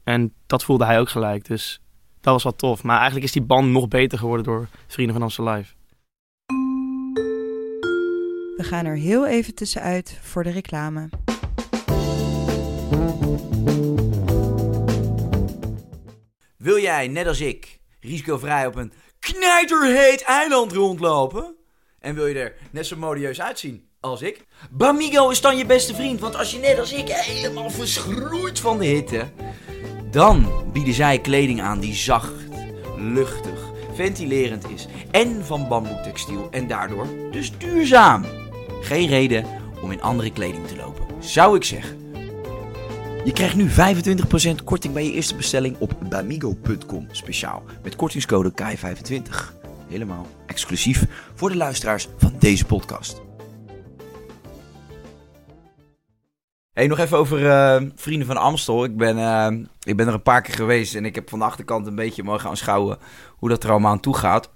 [0.05, 1.81] En dat voelde hij ook gelijk, dus
[2.21, 2.83] dat was wel tof.
[2.83, 5.73] Maar eigenlijk is die band nog beter geworden door Vrienden van Amstel Live.
[8.61, 11.09] We gaan er heel even tussenuit voor de reclame.
[16.57, 21.55] Wil jij, net als ik, risicovrij op een knijterheet eiland rondlopen?
[21.99, 24.47] En wil je er net zo modieus uitzien als ik?
[24.71, 28.79] Bamigo is dan je beste vriend, want als je net als ik helemaal verschroeit van
[28.79, 29.29] de hitte,
[30.11, 32.35] dan bieden zij kleding aan die zacht,
[32.97, 38.49] luchtig, ventilerend is en van bamboetextiel en daardoor dus duurzaam.
[38.81, 39.45] Geen reden
[39.83, 41.99] om in andere kleding te lopen, zou ik zeggen.
[43.25, 43.69] Je krijgt nu
[44.61, 47.63] 25% korting bij je eerste bestelling op bamigo.com speciaal.
[47.83, 49.59] Met kortingscode KAI25.
[49.89, 53.21] Helemaal exclusief voor de luisteraars van deze podcast.
[56.73, 58.85] Hey, nog even over eh, Vrienden van Amstel.
[58.85, 61.45] Ik ben, eh, ik ben er een paar keer geweest en ik heb van de
[61.45, 64.51] achterkant een beetje mogen aanschouwen hoe dat er allemaal aan toe gaat.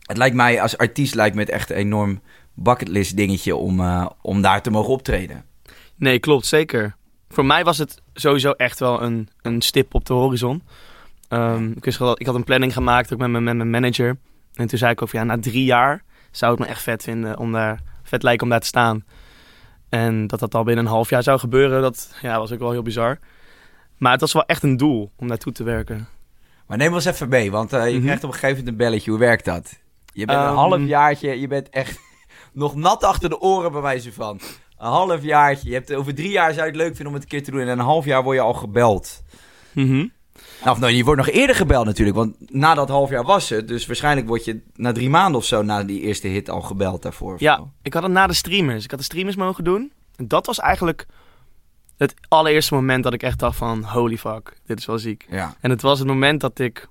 [0.00, 2.20] Het lijkt mij, als artiest lijkt me het echt enorm
[2.56, 5.44] bucketlist dingetje om, eh, om daar te mogen optreden.
[5.96, 6.94] Nee, klopt, zeker.
[7.28, 10.62] Voor mij was het sowieso echt wel een, een stip op de horizon.
[11.28, 13.70] Ehm, ik, wist wel dat- ik had een planning gemaakt ook met mijn, met mijn
[13.70, 14.16] manager.
[14.54, 17.02] En toen zei ik ook van ja, na drie jaar zou het me echt vet
[17.02, 19.04] vinden om daar, vet lijken om daar te staan.
[19.88, 22.70] En dat dat al binnen een half jaar zou gebeuren, dat ja, was ook wel
[22.70, 23.18] heel bizar.
[23.96, 26.08] Maar het was wel echt een doel om naartoe te werken.
[26.66, 28.02] Maar neem ons even mee, want eh, je Mhm.
[28.02, 29.10] krijgt op een gegeven moment een belletje.
[29.10, 29.78] Hoe werkt dat?
[30.12, 30.54] Je bent een Ehm.
[30.54, 32.00] halfjaartje, je bent echt
[32.56, 34.40] nog nat achter de oren bij wijze van.
[34.78, 35.68] Een halfjaartje.
[35.68, 37.50] Je hebt over drie jaar zou je het leuk vinden om het een keer te
[37.50, 37.60] doen.
[37.60, 39.22] En een half jaar word je al gebeld.
[39.72, 40.06] Mhm.
[40.64, 43.68] Of nou, je wordt nog eerder gebeld natuurlijk, want na dat half jaar was het.
[43.68, 47.02] Dus waarschijnlijk word je na drie maanden of zo na die eerste hit al gebeld
[47.02, 47.36] daarvoor.
[47.38, 48.84] Ja, ik had het na de streamers.
[48.84, 49.92] Ik had de streamers mogen doen.
[50.16, 51.06] En dat was eigenlijk
[51.96, 55.26] het allereerste moment dat ik echt dacht van holy fuck, dit is wel ziek.
[55.30, 55.54] ja.
[55.60, 56.88] En het was het moment dat ik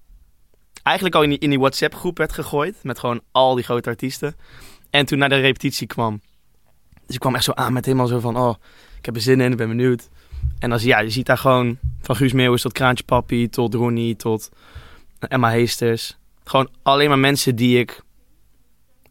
[0.83, 2.75] eigenlijk al in die, in die WhatsApp-groep werd gegooid.
[2.83, 4.35] Met gewoon al die grote artiesten.
[4.95, 6.21] En toen naar de repetitie kwam.
[7.05, 8.37] Dus ik kwam echt zo aan met helemaal zo van...
[8.37, 8.55] Oh,
[8.97, 10.09] ik heb er zin in, ik ben benieuwd.
[10.59, 13.49] En als, ja, je ziet daar gewoon van Guus Meeuwis tot Kraantje Papi...
[13.49, 14.49] tot Ronnie, tot
[15.19, 16.17] Emma Heesters.
[16.43, 18.01] Gewoon alleen maar mensen die ik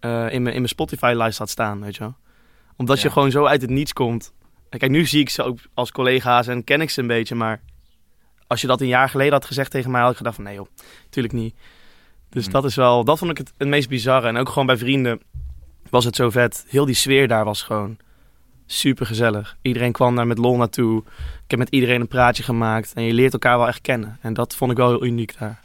[0.01, 2.17] eh, in mijn in mijn Spotify-lijst had staan, weet je wel.
[2.77, 4.33] Omdat je gewoon zo uit het niets komt.
[4.69, 7.61] Kijk, nu zie ik ze ook als collega's en ken ik ze een beetje, maar
[8.47, 10.55] als je dat een jaar geleden had gezegd tegen mij, had ik gedacht van nee
[10.55, 10.69] joh,
[11.05, 11.55] natuurlijk niet.
[12.29, 12.53] Dus Hmm.
[12.53, 14.29] dat is wel, dat vond ik het, het meest bizarre.
[14.29, 15.21] En ook gewoon bij vrienden
[15.95, 16.65] was het zo vet.
[16.69, 17.97] Heel die sfeer daar was gewoon
[18.67, 19.57] super gezellig.
[19.63, 21.03] Iedereen kwam daar met lol naartoe.
[21.45, 22.93] Ik heb met iedereen een praatje gemaakt.
[22.93, 24.19] En je leert elkaar wel echt kennen.
[24.21, 25.63] En dat vond ik wel heel uniek daar.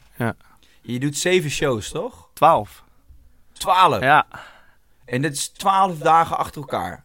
[0.81, 2.29] Je doet zeven shows, toch?
[2.33, 2.83] Twaalf.
[3.53, 4.01] Twaalf.
[4.01, 4.25] Ja.
[5.05, 7.03] En dit is twaalf dagen achter elkaar.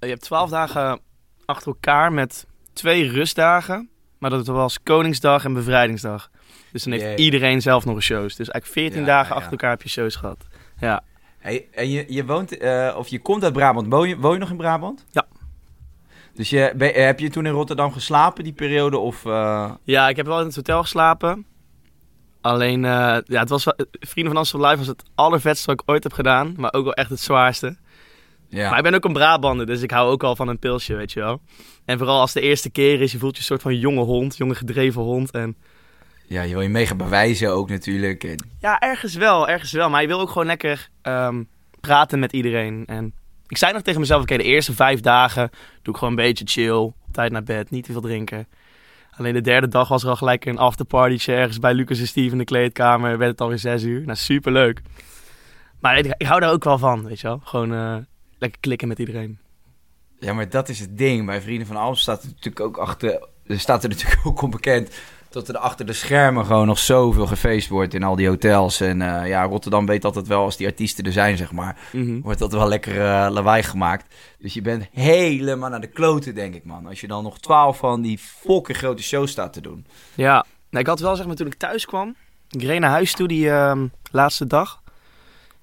[0.00, 1.00] Je hebt twaalf dagen
[1.44, 3.88] achter elkaar met twee rustdagen.
[4.18, 6.30] Maar dat was Koningsdag en Bevrijdingsdag.
[6.72, 8.36] Dus dan heeft iedereen zelf nog een shows.
[8.36, 9.34] Dus eigenlijk 14 Ja, dagen ja.
[9.34, 10.46] achter elkaar heb je shows gehad.
[10.78, 11.02] Ja.
[11.44, 13.86] Hey, en je, je woont, eh, of je komt uit Brabant.
[13.88, 15.04] Woon je, woon je nog in Brabant?
[15.10, 15.26] Ja.
[16.34, 18.98] Dus je, ben- heb je toen in Rotterdam geslapen, die periode?
[18.98, 21.46] Of, eh, Ja, ik heb wel in het hotel geslapen.
[22.40, 22.90] Alleen, eh,
[23.24, 26.12] ja, het was wel, Vrienden van Amsterdam Live was het allervetste wat ik ooit heb
[26.12, 26.54] gedaan.
[26.56, 27.76] Maar ook wel echt het zwaarste.
[28.48, 28.68] ja.
[28.68, 31.12] Maar ik ben ook een Brabander, dus ik hou ook al van een pilsje, weet
[31.12, 31.40] je wel.
[31.84, 34.02] En vooral als het de eerste keer is, je voelt je een soort van jonge
[34.04, 35.30] hond, jonge gedreven hond.
[35.30, 35.56] En
[36.26, 38.24] ja, je wil je mega bewijzen ook natuurlijk.
[38.24, 39.90] En, ja, ergens wel, ergens wel.
[39.90, 41.42] Maar je wil ook gewoon lekker ehm,
[41.80, 42.82] praten met iedereen.
[42.86, 43.14] En
[43.46, 45.50] ik zei nog tegen mezelf, oké, de eerste vijf dagen
[45.82, 46.76] doe ik gewoon een beetje chill.
[46.76, 48.48] Op tijd naar bed, niet te veel drinken.
[49.16, 52.32] Alleen de derde dag was er al gelijk een afterpartytje ergens bij Lucas en Steve
[52.32, 53.18] in de kleedkamer.
[53.18, 54.04] Werd het alweer zes uur.
[54.04, 54.80] Nou, superleuk.
[55.80, 57.40] Maar ik, ik hou daar ook wel van, weet je wel.
[57.44, 57.96] Gewoon eh,
[58.38, 59.38] lekker klikken met iedereen.
[60.18, 61.26] ja, maar dat is het ding.
[61.26, 63.28] Bij Vrienden van Alm staat er natuurlijk ook achter...
[63.46, 64.90] Er staat er natuurlijk ook onbekend
[65.34, 68.80] dat er achter de schermen gewoon nog zoveel gefeest wordt in al die hotels.
[68.80, 71.76] En eh, ja, Rotterdam weet altijd wel als die artiesten er zijn, zeg maar.
[71.92, 72.20] Mhm.
[72.20, 74.14] wordt dat wel lekker eh, lawaai gemaakt.
[74.38, 76.86] Dus je bent helemaal naar de kloten, denk ik, man.
[76.86, 79.86] Als je dan nog twaalf van die fucking grote shows staat te doen.
[80.14, 82.14] Ja, nou, ik had wel zeg maar toen ik thuis kwam.
[82.50, 84.82] Ik reed naar huis toe die ehm, laatste dag.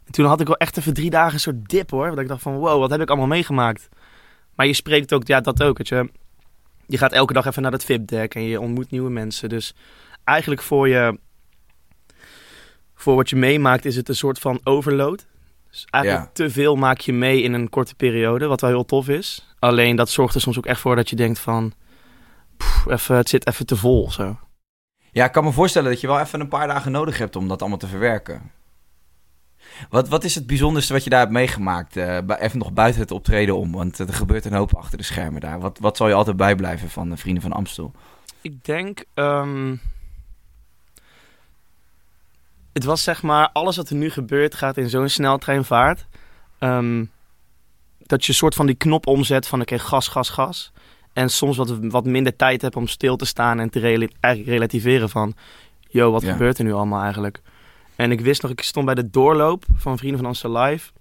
[0.05, 2.07] En toen had ik wel echt even drie dagen een soort dip hoor.
[2.07, 3.89] Want ik dacht van wow, wat heb ik allemaal meegemaakt.
[4.55, 5.77] Maar je spreekt ook, ja dat ook.
[5.77, 6.09] Weet je.
[6.91, 9.49] Je gaat elke dag even naar het VIP-deck en je ontmoet nieuwe mensen.
[9.49, 9.73] Dus
[10.23, 11.19] eigenlijk voor je,
[12.95, 15.25] voor wat je meemaakt is het een soort van overload.
[15.69, 16.31] Dus eigenlijk Ja.
[16.33, 19.55] te veel maak je mee in een korte periode, wat wel heel tof is.
[19.59, 21.73] Alleen dat zorgt er soms ook echt voor dat je denkt van,
[22.57, 24.39] pff, even, het zit even te vol zo.
[25.11, 27.47] Ja, ik kan me voorstellen dat je wel even een paar dagen nodig hebt om
[27.47, 28.51] dat allemaal te verwerken.
[29.89, 31.97] Wat, wat is het bijzonderste wat je daar hebt meegemaakt?
[31.97, 35.41] eh, even nog buiten het optreden om, want er gebeurt een hoop achter de schermen
[35.41, 35.59] daar.
[35.59, 37.91] Wat, wat zal je altijd bijblijven van de Vrienden van Amstel?
[38.41, 39.03] Ik denk.
[39.13, 39.75] ehm,
[42.73, 43.49] het was zeg maar.
[43.53, 46.05] Alles wat er nu gebeurt gaat in zo'n sneltreinvaart.
[46.59, 47.05] ehm,
[47.97, 50.71] dat je een soort van die knop omzet van oké, gas, gas, gas.
[51.13, 55.09] En soms wat, wat minder tijd hebt om stil te staan en te rela- relativeren
[55.09, 55.33] van.
[55.89, 56.31] Yo, wat Ja.
[56.31, 57.41] gebeurt er nu allemaal eigenlijk?
[58.01, 60.91] En ik wist nog, ik stond bij de doorloop van Vrienden van Amsterdam Live.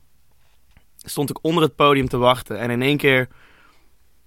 [0.96, 2.58] Stond ik onder het podium te wachten.
[2.58, 3.28] En in één keer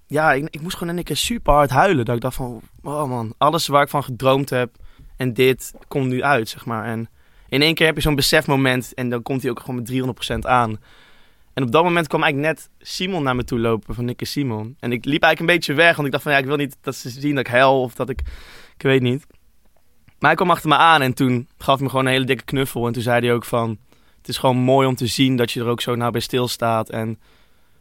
[0.08, 2.06] ja, ik, ik moest gewoon in keer super hard huilen.
[2.06, 4.76] Dat ik dacht van, oh man, alles waar ik van gedroomd heb
[5.18, 6.86] en dit komt nu uit, zeg maar.
[6.86, 7.10] En
[7.50, 9.92] in één keer heb je zo'n besefmoment en dan komt hij ook gewoon met
[10.34, 10.78] 300% aan.
[11.54, 14.28] En op dat moment kwam eigenlijk net Simon naar me toe lopen, van Nick en
[14.28, 14.76] Simon.
[14.80, 16.78] En ik liep eigenlijk een beetje weg, want ik dacht van, ja, ik wil niet
[16.82, 18.20] dat ze zien dat ik huil of dat ik,
[18.76, 19.26] ik weet niet.
[20.24, 22.44] Maar hij kwam achter me aan en toen gaf hij me gewoon een hele dikke
[22.44, 22.88] knuffel.
[22.88, 23.78] En toen zei hij ook van,
[24.18, 26.90] het is gewoon mooi om te zien dat je er ook zo nou bij stilstaat.
[26.90, 27.20] En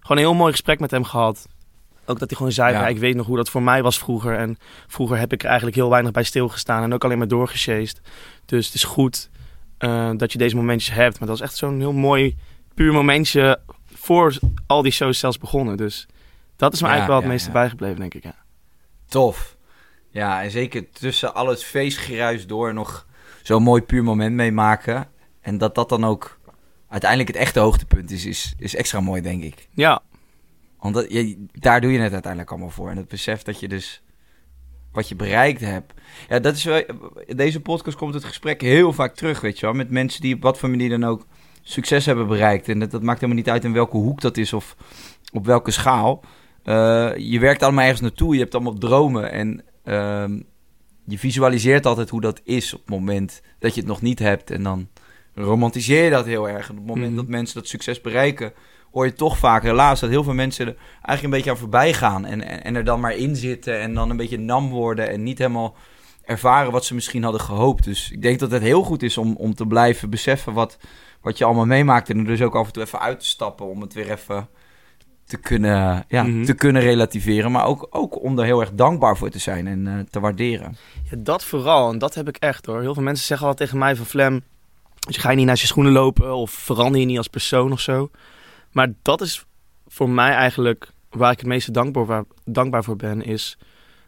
[0.00, 1.48] gewoon een heel mooi gesprek met hem gehad.
[2.06, 2.88] Ook dat hij gewoon zei, Ja.
[2.88, 4.36] ik weet nog hoe dat voor mij was vroeger.
[4.36, 8.00] En vroeger heb ik er eigenlijk heel weinig bij stilgestaan en ook alleen maar doorgesjeest.
[8.46, 9.30] Dus het is goed
[9.78, 11.18] eh, dat je deze momentjes hebt.
[11.18, 12.36] Maar dat was echt zo'n heel mooi,
[12.74, 13.60] puur momentje
[13.94, 15.76] voor al die shows zelfs begonnen.
[15.76, 16.06] Dus
[16.56, 18.22] dat is me Ja, eigenlijk wel het ja, meeste bijgebleven, denk ik.
[18.22, 18.34] Ja.
[19.08, 19.56] Tof.
[20.12, 23.06] Ja, en zeker tussen al het feestgeruis door nog
[23.42, 25.08] zo'n mooi puur moment meemaken.
[25.40, 26.38] En dat dat dan ook
[26.88, 29.68] uiteindelijk het echte hoogtepunt is, is, is extra mooi, denk ik.
[29.74, 30.02] ja,
[30.78, 32.90] Want je, daar doe je het uiteindelijk allemaal voor.
[32.90, 34.02] En het besef dat je dus
[34.92, 35.92] wat je bereikt hebt.
[36.28, 36.82] Ja, dat is wel,
[37.26, 39.74] in deze podcast komt het gesprek heel vaak terug, weet je wel.
[39.74, 41.26] Met mensen die op wat voor manier dan ook
[41.62, 42.68] succes hebben bereikt.
[42.68, 44.76] En dat, dat maakt helemaal niet uit in welke hoek dat is of
[45.32, 46.24] op welke schaal.
[46.62, 49.32] Eh, je werkt allemaal ergens naartoe, je hebt allemaal dromen.
[49.32, 50.40] En ehm,
[51.04, 54.50] je visualiseert altijd hoe dat is op het moment dat je het nog niet hebt.
[54.50, 54.88] En dan
[55.34, 56.68] romantiseer je dat heel erg.
[56.68, 57.16] En op het moment Mhm.
[57.16, 58.52] dat mensen dat succes bereiken,
[58.92, 61.92] hoor je toch vaak helaas dat heel veel mensen er eigenlijk een beetje aan voorbij
[61.94, 62.24] gaan.
[62.24, 65.22] En, en, en er dan maar in zitten en dan een beetje nam worden en
[65.22, 65.76] niet helemaal
[66.24, 67.84] ervaren wat ze misschien hadden gehoopt.
[67.84, 70.78] Dus ik denk dat het heel goed is om, om te blijven beseffen wat,
[71.20, 72.10] wat je allemaal meemaakt.
[72.10, 74.48] En er dus ook af en toe even uit te stappen om het weer even
[75.24, 76.44] te kunnen, ja, Mhm.
[76.44, 77.52] te kunnen relativeren.
[77.52, 80.76] Maar ook, ook om er heel erg dankbaar voor te zijn en eh, te waarderen.
[81.10, 81.92] Ja, dat vooral.
[81.92, 82.80] En dat heb ik echt hoor.
[82.80, 84.42] Heel veel mensen zeggen al tegen mij van Flem,
[85.06, 87.80] dus ga je niet naar je schoenen lopen of verander je niet als persoon of
[87.80, 88.10] zo.
[88.72, 89.44] Maar dat is
[89.86, 93.58] voor mij eigenlijk waar ik het meeste dankbaar, waar- dankbaar voor ben, is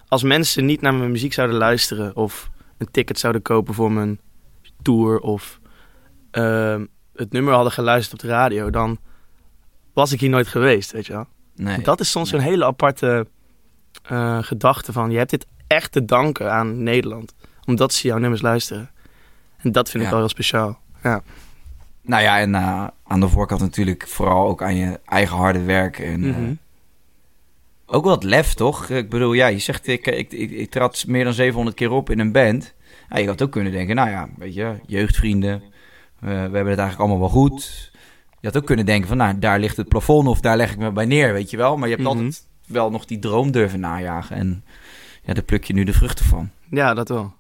[0.09, 4.21] als mensen niet naar mijn muziek zouden luisteren of een ticket zouden kopen voor mijn
[4.83, 5.61] tour of
[6.31, 8.99] ehm, het nummer hadden geluisterd op de radio, dan
[9.95, 11.27] was ik hier nooit geweest, weet je wel.
[11.57, 11.81] Nee.
[11.81, 13.27] Dat is soms een hele aparte
[14.03, 18.43] eh, gedachte van, je hebt dit echt te danken aan Nederland, omdat ze jouw nummers
[18.43, 18.91] luisteren.
[19.57, 20.79] En dat vind ik wel heel speciaal.
[21.03, 21.23] Ja.
[22.03, 25.99] Nou ja, en eh, aan de voorkant natuurlijk vooral ook aan je eigen harde werk.
[25.99, 26.55] En eh, Mhm.
[27.87, 28.89] ook wat lef, toch?
[28.91, 32.11] Ik bedoel, ja, je zegt, ik, ik, ik, ik trad meer dan 700 keer op
[32.11, 32.75] in een band.
[33.11, 35.63] Ja, je had ook kunnen denken, nou ja, weet je, jeugdvrienden,
[36.19, 37.93] we hebben het eigenlijk allemaal wel goed.
[38.45, 40.79] Je had ook kunnen denken van, nou, daar ligt het plafond of daar leg ik
[40.79, 41.77] me bij neer, weet je wel.
[41.77, 42.17] Maar je hebt Mhm.
[42.17, 44.37] altijd wel nog die droom durven najagen.
[44.37, 44.65] En
[45.23, 46.51] ja, daar pluk je nu de vruchten van.
[46.71, 47.35] ja, dat wel.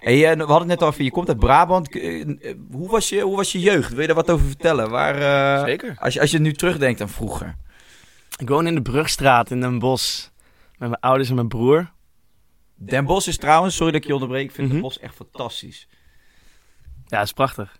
[0.00, 1.90] Hey, eh, we hadden het net over, je komt uit Brabant.
[1.94, 3.90] Eh, eh, hoe, was je, hoe was je jeugd?
[3.90, 4.90] Wil je daar wat over vertellen?
[4.90, 5.96] Waar, Zeker.
[5.98, 7.56] Als je, als je nu terugdenkt aan vroeger.
[8.36, 10.26] Ik woon in de Brugstraat in Den Bosch.
[10.78, 11.90] Met mijn ouders en mijn broer.
[12.74, 14.72] Den Bosch is trouwens, sorry dat ik je onderbreek, ik vind Mhm.
[14.76, 15.88] Den Bosch echt fantastisch.
[17.06, 17.78] Ja, dat is prachtig.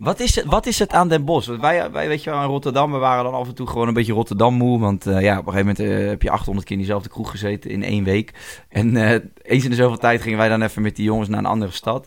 [0.00, 1.48] Wat is het, wat is het aan Den Bosch?
[1.48, 3.88] Want wij, wij, weet je wel, in Rotterdam, we waren dan af en toe gewoon
[3.88, 4.78] een beetje Rotterdam moe.
[4.80, 7.30] Want eh, ja, op een gegeven moment eh, heb je 800 keer in diezelfde kroeg
[7.30, 8.32] gezeten in één week.
[8.68, 11.38] En eh, eens in de zoveel tijd gingen wij dan even met die jongens naar
[11.38, 12.06] een andere stad.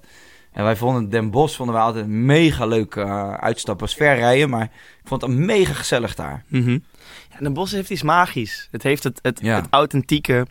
[0.52, 3.80] En wij vonden Den Bosch vonden wij altijd een mega leuke eh, uitstap.
[3.80, 6.44] Het was ver rijden, maar ik vond het mega gezellig daar.
[6.48, 6.72] Mhm.
[7.32, 8.68] ja, Den Bosch heeft iets magisch.
[8.72, 9.56] Het heeft het, het, Ja.
[9.56, 10.46] het authentieke,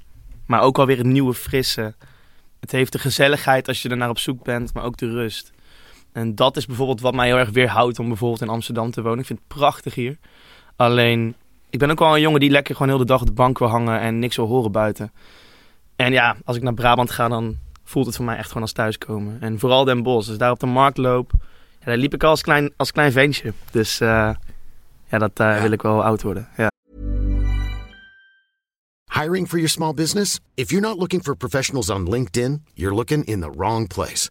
[0.46, 1.94] maar ook alweer het nieuwe frisse.
[2.60, 5.51] Het heeft de gezelligheid als je er naar op zoek bent, maar ook de rust.
[6.12, 9.18] En dat is bijvoorbeeld wat mij heel erg weerhoudt om bijvoorbeeld in Amsterdam te wonen.
[9.18, 10.18] Ik vind het prachtig hier.
[10.76, 11.34] Alleen,
[11.70, 13.58] ik ben ook wel een jongen die lekker gewoon heel de dag op de bank
[13.58, 15.12] wil hangen en niks wil horen buiten.
[15.96, 18.72] En ja, als ik naar Brabant ga, dan voelt het voor mij echt gewoon als
[18.72, 19.36] thuiskomen.
[19.40, 20.28] En vooral Den Bosch.
[20.28, 21.30] Dus daar op de markt loop,
[21.78, 23.52] ja, daar liep ik al als klein, als klein ventje.
[23.70, 24.30] Dus eh,
[25.08, 25.62] ja, dat eh, Ja.
[25.62, 26.48] wil ik wel oud worden.
[26.56, 26.70] Ja.
[29.20, 30.40] Hiring for your small business?
[30.54, 34.30] If you're not looking for professionals on LinkedIn, you're looking in the wrong place.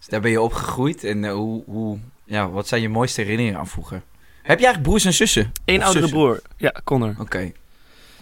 [0.00, 1.04] Dus daar ben je opgegroeid.
[1.04, 4.02] En eh, hoe, hoe, ja, wat zijn je mooiste herinneringen aan vroeger?
[4.42, 5.52] Heb je eigenlijk broers en zussen?
[5.64, 6.18] Eén oudere zussen?
[6.18, 6.42] broer.
[6.56, 7.14] Ja, Connor.
[7.18, 7.52] Oké.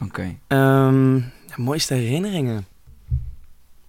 [0.03, 0.37] Oké.
[0.47, 2.67] Ehm, ja, mooiste herinneringen.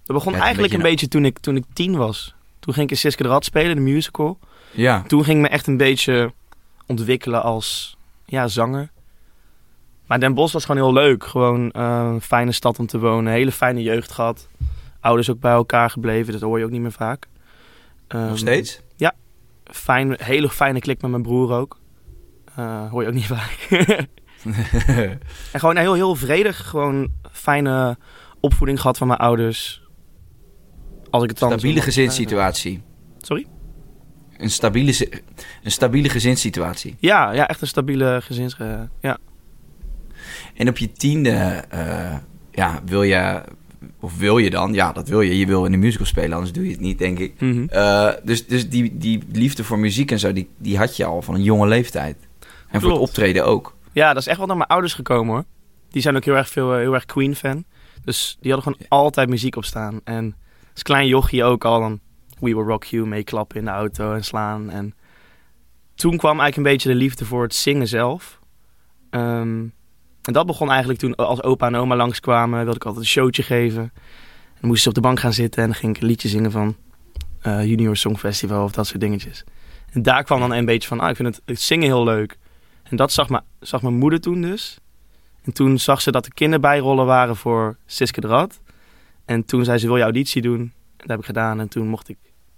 [0.04, 2.36] Dat begon Ja, eigenlijk een een beetje toen ik, toen ik tien was.
[2.60, 4.40] Toen ging ik in Siske de Rad spelen, de musical.
[4.72, 5.04] Ja.
[5.08, 6.34] Toen ging ik me echt een beetje
[6.86, 8.90] ontwikkelen als ja, zanger.
[10.06, 11.24] Maar Den Bosch was gewoon heel leuk.
[11.24, 13.34] Gewoon een fijne stad om te wonen.
[13.34, 14.48] Hele fijne jeugd gehad.
[15.00, 16.34] Ouders ook bij elkaar gebleven.
[16.34, 17.28] Dat hoor je ook niet meer vaak.
[18.10, 18.82] Ehm, Nog steeds?
[19.72, 21.80] Fijn, hele fijne klik met mijn broer ook.
[22.56, 23.68] Eh, hoor je ook niet vaak.
[25.54, 26.68] en gewoon heel, heel vredig.
[26.68, 27.98] Gewoon fijne
[28.40, 29.84] opvoeding gehad van mijn ouders.
[31.10, 32.82] Als ik het dan Stabiele gezinssituatie.
[33.18, 33.46] Sorry?
[34.38, 35.08] Een stabiele,
[35.64, 36.96] een stabiele gezinssituatie.
[37.00, 38.58] Ja, ja, echt een stabiele gezins...
[38.58, 39.18] eh, ja.
[40.56, 41.30] En op je tiende,
[41.70, 42.18] eh,
[42.52, 43.44] ja, wil je,
[44.00, 46.52] of wil je dan, ja, dat wil je, je wil in een musical spelen, anders
[46.52, 47.42] doe je het niet, denk ik.
[47.42, 47.66] Mhm.
[47.70, 51.22] Eh, dus dus die, die liefde voor muziek en zo, die, die had je al
[51.22, 52.18] van een jonge leeftijd.
[52.70, 53.76] En voor het optreden ook.
[53.92, 55.44] Ja, dat is echt wel naar mijn ouders gekomen hoor.
[55.90, 57.64] Die zijn ook heel erg, veel, eh, heel erg Queen-fan.
[58.04, 60.00] Dus die hadden gewoon altijd muziek op staan.
[60.04, 60.36] En
[60.74, 62.00] als klein jochie ook al dan
[62.40, 64.70] We Will Rock You meeklappen in de auto en slaan.
[64.70, 64.94] En
[65.96, 68.40] toen kwam eigenlijk een beetje de liefde voor het zingen zelf.
[69.10, 69.66] Ehm,
[70.24, 72.64] en dat begon eigenlijk toen als opa en oma langskwamen.
[72.64, 73.92] Wilde ik altijd een showtje geven.
[74.62, 76.52] En moesten ze op de bank gaan zitten en dan ging ik een liedje zingen
[76.52, 76.76] van
[77.42, 79.44] eh, Junior Songfestival of dat soort dingetjes.
[79.92, 82.38] En daar kwam dan een beetje van, ah, ik vind het, zingen heel leuk.
[82.84, 83.28] En dat zag,
[83.60, 84.80] zag mijn moeder toen dus.
[85.44, 88.60] En toen zag ze dat er kinderbijrollen waren voor Siske de Rad.
[89.26, 90.60] En toen zei ze, wil je auditie doen?
[90.60, 92.18] En dat heb ik gedaan en toen mocht ik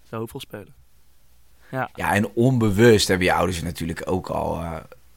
[0.09, 0.73] de hoofdrol spelen.
[1.71, 4.75] Ja, Ja, en onbewust hebben je ouders natuurlijk ook al, eh,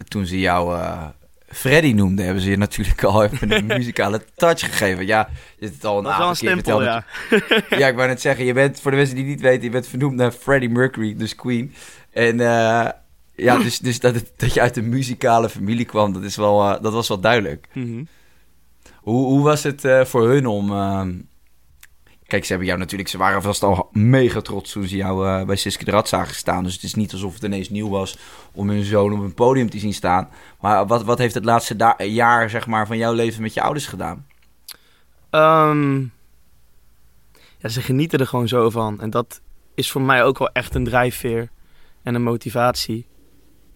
[0.09, 1.09] toen ze jou eh,
[1.55, 5.07] Freddy noemden, hebben ze je natuurlijk al even een muzikale touch gegeven.
[5.07, 7.05] Ja, je hebt het al een aantal keer stempel, verteld.
[7.71, 7.79] ja.
[7.79, 9.71] Ja, ik wou net zeggen, je bent, voor de mensen die het niet weten, je
[9.71, 11.75] bent vernoemd naar Freddie Mercury, dus Queen.
[12.13, 12.89] En eh,
[13.35, 16.63] ja, dus, dus dat, het- dat je uit een muzikale familie kwam, dat, is wel,
[16.75, 17.67] eh, dat was wel duidelijk.
[17.73, 18.05] Mhm.
[18.95, 20.73] Hoe, hoe was het eh, voor hun om...
[22.27, 23.09] Kijk, ze hebben jou natuurlijk...
[23.09, 26.35] Ze waren vast al mega trots toen ze jou eh, bij Siske de Rad zagen
[26.35, 26.65] staan.
[26.65, 28.19] Dus het is niet alsof het ineens nieuw was
[28.53, 30.29] om hun zoon op een podium te zien staan.
[30.61, 33.87] Maar wat, wat heeft het laatste jaar zeg maar, van jouw leven met je ouders
[33.87, 34.27] gedaan?
[35.31, 36.01] Ehm,
[37.59, 39.01] ja, ze genieten er gewoon zo van.
[39.01, 39.41] En dat
[39.75, 41.49] is voor mij ook wel echt een drijfveer
[42.03, 43.07] en een motivatie.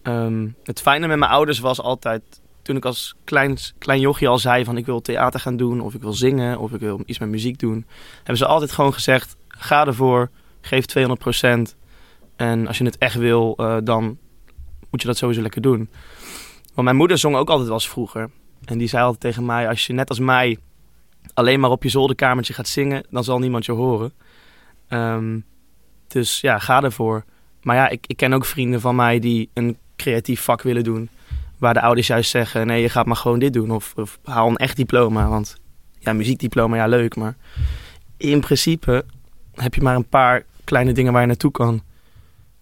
[0.03, 4.39] Ehm, het fijne met mijn ouders was altijd, toen ik als klein, klein jochie al
[4.39, 7.19] zei van ik wil theater gaan doen, of ik wil zingen, of ik wil iets
[7.19, 11.77] met muziek doen, hebben ze altijd gewoon gezegd, ga ervoor, geef 200%.
[12.37, 14.19] En als je het echt wil, eh, dan
[14.91, 15.91] moet je dat sowieso lekker doen.
[16.75, 18.31] Want mijn moeder zong ook altijd wel vroeger.
[18.65, 20.59] En die zei altijd tegen mij, als je net als mij
[21.35, 24.13] alleen maar op je zolderkamertje gaat zingen, dan zal niemand je horen.
[24.89, 25.39] Ehm,
[26.09, 27.25] dus ja, ga ervoor.
[27.63, 31.09] Maar ja, ik, ik ken ook vrienden van mij die een creatief vak willen doen.
[31.59, 33.71] Waar de ouders juist zeggen, nee, je gaat maar gewoon dit doen.
[33.71, 35.29] Of, of haal een echt diploma.
[35.29, 35.57] Want
[35.99, 37.17] ja, muziekdiploma, ja, leuk.
[37.17, 37.37] Maar
[38.17, 39.05] in principe
[39.55, 41.83] heb je maar een paar kleine dingen waar je naartoe kan.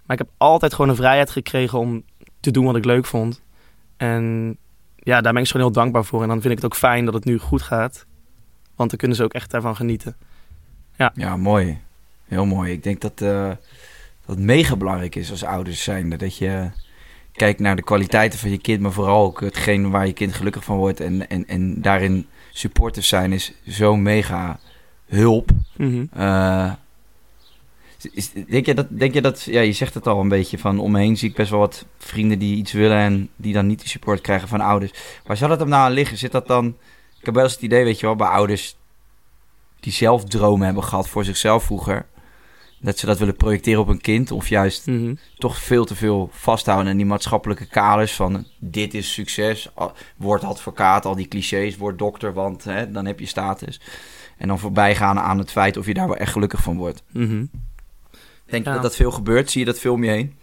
[0.07, 2.05] Maar ik heb altijd gewoon een vrijheid gekregen om
[2.41, 3.43] te doen wat ik leuk vond.
[3.97, 4.57] En
[4.97, 6.23] ja, daar ben ik gewoon heel dankbaar voor.
[6.23, 8.07] En dan vind ik het ook fijn dat het nu goed gaat.
[8.75, 10.17] Want dan kunnen ze ook echt daarvan genieten.
[10.97, 11.79] Ja, Ja, mooi.
[12.25, 12.73] Heel mooi.
[12.73, 13.51] Ik denk dat eh,
[14.27, 16.11] dat mega belangrijk is als ouders zijn.
[16.11, 16.71] Dat je
[17.37, 20.65] kijkt naar de kwaliteiten van je kind, maar vooral ook hetgeen waar je kind gelukkig
[20.65, 21.01] van wordt.
[21.01, 24.59] En, en, en daarin supporters zijn is zo mega
[25.07, 25.51] hulp.
[25.77, 26.05] Mhm.
[26.13, 26.73] Eh,
[28.13, 30.79] is, denk je dat, denk je dat, ja, je zegt het al een beetje van
[30.79, 33.67] om me heen zie ik best wel wat vrienden die iets willen en die dan
[33.67, 34.93] niet die support krijgen van ouders.
[35.25, 36.19] Waar zou dat hem nou aan liggen?
[36.19, 36.67] Zit dat dan,
[37.19, 38.77] ik heb wel eens het idee, weet je wel, bij ouders
[39.81, 42.07] die zelf dromen hebben gehad voor zichzelf vroeger,
[42.81, 45.15] dat ze dat willen projecteren op een kind of juist Mhm.
[45.39, 49.69] toch veel te veel vasthouden aan die maatschappelijke kaders van dit is succes,
[50.17, 53.81] word advocaat, al die clichés, word dokter, want hè, dan heb je status.
[54.39, 57.03] En dan voorbij gaan aan het feit of je daar wel echt gelukkig van wordt.
[57.13, 57.45] Mhm.
[58.47, 58.73] Denk je Ja.
[58.75, 59.51] dat dat veel gebeurt?
[59.51, 60.35] Zie je dat veel om je heen?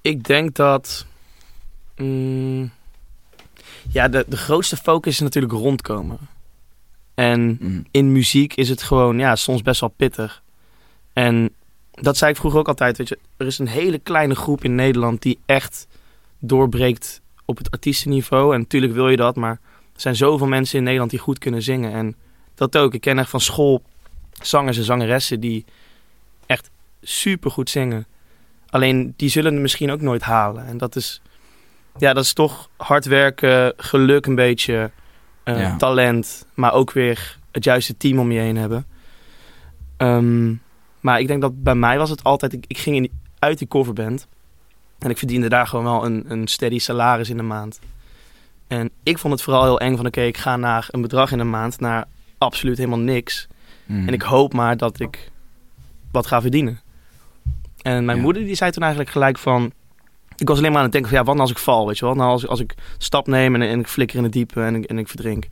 [0.00, 1.06] Ik denk dat.
[1.96, 2.70] mm,
[3.90, 6.18] ja, de, de grootste focus is natuurlijk rondkomen.
[7.14, 7.84] En Mm.
[7.90, 10.42] in muziek is het gewoon, ja, soms best wel pittig.
[11.12, 11.50] En
[11.90, 13.18] dat zei ik vroeger ook altijd, weet je.
[13.36, 15.86] Er is een hele kleine groep in Nederland die echt
[16.38, 18.54] doorbreekt op het artiestenniveau.
[18.54, 19.60] En natuurlijk wil je dat, maar
[19.94, 21.92] er zijn zoveel mensen in Nederland die goed kunnen zingen.
[21.92, 22.16] En
[22.54, 22.94] dat ook.
[22.94, 23.82] Ik ken echt van school
[24.42, 25.64] zangers en zangeressen die
[26.46, 26.70] echt
[27.02, 28.06] super goed zingen.
[28.70, 30.66] Alleen die zullen het misschien ook nooit halen.
[30.66, 31.22] En dat is,
[31.98, 34.90] ja, dat is toch hard werken, geluk een beetje,
[35.44, 35.76] eh, Ja.
[35.76, 38.86] talent, maar ook weer het juiste team om je heen hebben.
[39.96, 40.54] Ehm,
[41.00, 43.68] maar ik denk dat bij mij was het altijd, ik, ik ging in, uit die
[43.68, 44.26] coverband
[44.98, 47.80] en ik verdiende daar gewoon wel een, een steady salaris in de maand.
[48.66, 51.38] En ik vond het vooral heel eng van, oké, ik ga naar een bedrag in
[51.38, 52.04] de maand, naar
[52.38, 53.48] absoluut helemaal niks.
[53.86, 54.06] Mm.
[54.08, 55.30] En ik hoop maar dat ik
[56.12, 56.80] wat ga verdienen.
[57.82, 58.22] En mijn Ja.
[58.22, 59.72] moeder die zei toen eigenlijk gelijk van...
[60.42, 61.98] Ik was alleen maar aan het denken van ja, wat nou als ik val, weet
[61.98, 62.14] je wel?
[62.14, 64.84] Nou, als, als ik stap neem en, en ik flikker in het diepe en ik,
[64.84, 65.46] en ik verdrink.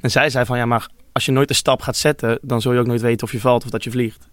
[0.00, 2.38] En zij zei van ja, maar als je nooit een stap gaat zetten...
[2.42, 4.28] dan zul je ook nooit weten of je valt of dat je vliegt.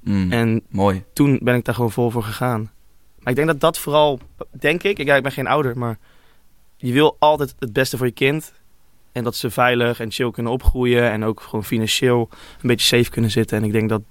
[0.00, 0.32] Mm.
[0.32, 1.04] En Mooi.
[1.12, 2.70] toen ben ik daar gewoon vol voor gegaan.
[3.18, 5.98] Maar ik denk dat dat vooral, denk ik, ik, ja, ik ben geen ouder, maar
[6.76, 8.52] je wil altijd het beste voor je kind.
[9.12, 13.10] En dat ze veilig en chill kunnen opgroeien en ook gewoon financieel een beetje safe
[13.10, 13.58] kunnen zitten.
[13.58, 14.02] En ik denk dat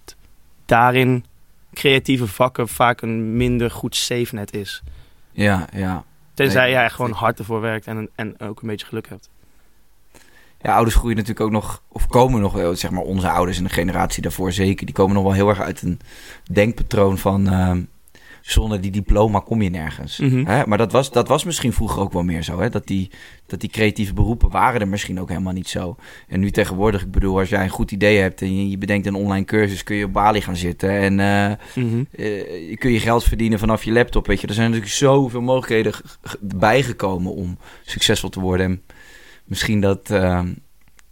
[0.66, 1.26] daarin
[1.74, 4.82] creatieve vakken vaak een minder goed safe net is.
[5.44, 6.04] Ja, ja.
[6.34, 9.30] Tenzij Nee, jij gewoon hard ervoor werkt en, en ook een beetje geluk hebt.
[10.62, 13.64] Ja, ouders groeien natuurlijk ook nog, of komen nog wel, zeg maar onze ouders en
[13.64, 16.00] de generatie daarvoor zeker, die komen nog wel heel erg uit een
[16.52, 17.82] denkpatroon van ehm,
[18.52, 20.18] zonder die diploma kom je nergens.
[20.18, 20.46] Mhm.
[20.46, 20.66] Hè?
[20.66, 22.70] Maar dat was, dat was misschien vroeger ook wel meer zo, hè?
[22.70, 23.12] Dat, die,
[23.46, 25.96] dat die creatieve beroepen waren er misschien ook helemaal niet zo.
[26.28, 29.08] En nu tegenwoordig, ik bedoel, als jij een goed idee hebt en je, je bedenkt
[29.08, 33.60] een online cursus, kun je op Bali gaan zitten en eh, kun je geld verdienen
[33.60, 34.48] vanaf je laptop, weet je.
[34.48, 35.94] Er zijn natuurlijk zoveel mogelijkheden
[36.40, 38.66] bijgekomen om succesvol te worden.
[38.66, 38.82] En
[39.44, 40.42] misschien dat, eh,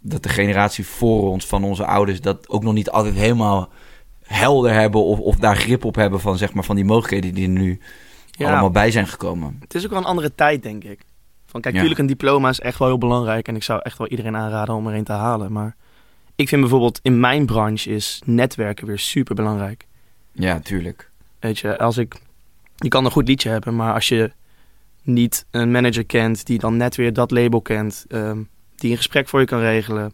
[0.00, 3.68] dat de generatie voor ons, van onze ouders, dat ook nog niet altijd helemaal
[4.28, 7.44] helder hebben of, of daar grip op hebben van, zeg maar, van die mogelijkheden die
[7.44, 7.80] er nu
[8.30, 9.56] Ja, allemaal bij zijn gekomen.
[9.60, 11.00] het is ook wel een andere tijd, denk ik.
[11.46, 11.80] Van, kijk, Ja.
[11.80, 13.48] natuurlijk een diploma is echt wel heel belangrijk.
[13.48, 15.52] En ik zou echt wel iedereen aanraden om er een te halen.
[15.52, 15.76] Maar
[16.34, 19.86] ik vind bijvoorbeeld in mijn branche is netwerken weer super belangrijk.
[20.32, 21.10] Ja, tuurlijk.
[21.40, 22.14] Weet je, als ik...
[22.76, 24.32] Je kan een goed liedje hebben, maar als je
[25.02, 26.46] niet een manager kent...
[26.46, 28.04] die dan net weer dat label kent...
[28.08, 28.38] ehm,
[28.76, 30.12] die een gesprek voor je kan regelen...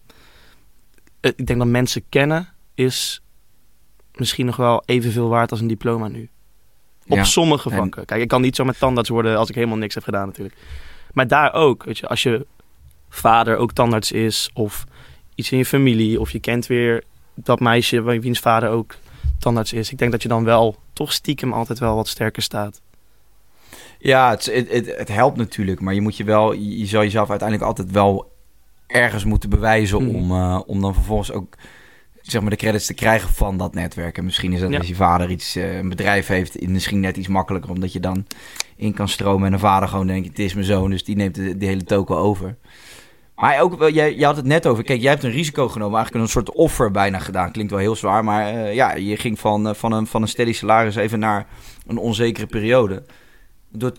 [1.20, 3.22] eh, Ik denk dat mensen kennen is
[4.16, 6.28] misschien nog wel evenveel waard als een diploma nu.
[7.08, 7.24] Op Ja.
[7.24, 8.04] sommige En- vakken.
[8.04, 10.56] Kijk, ik kan niet zo met tandarts worden als ik helemaal niks heb gedaan natuurlijk.
[11.12, 12.46] Maar daar ook, weet je, als je
[13.08, 14.50] vader ook tandarts is...
[14.54, 14.84] of
[15.34, 17.04] iets in je familie, of je kent weer
[17.34, 18.02] dat meisje...
[18.02, 18.94] wiens vader ook
[19.38, 19.90] tandarts is.
[19.92, 22.80] Ik denk dat je dan wel toch stiekem altijd wel wat sterker staat.
[23.98, 27.02] Ja, het, het, het, het helpt natuurlijk, maar je moet je wel, je, je zal
[27.02, 28.32] jezelf uiteindelijk altijd wel
[28.86, 30.14] ergens moeten bewijzen Mhm.
[30.14, 31.54] om, eh, om dan vervolgens ook
[32.30, 34.18] zeg maar de credits te krijgen van dat netwerk.
[34.18, 34.78] En misschien is dat Ja.
[34.78, 38.26] als je vader iets, eh, een bedrijf heeft, misschien net iets makkelijker, omdat je dan
[38.76, 41.34] in kan stromen en een vader gewoon denkt, het is mijn zoon, dus die neemt
[41.34, 42.56] de, die hele token over.
[43.36, 45.96] Maar ook, wel, jij, jij had het net over, kijk, jij hebt een risico genomen,
[45.96, 47.52] eigenlijk een soort offer bijna gedaan.
[47.52, 50.28] Klinkt wel heel zwaar, maar eh, ja, je ging van, eh, van, een, van een
[50.28, 51.46] steady salaris even naar
[51.86, 53.02] een onzekere periode.
[53.68, 53.92] Door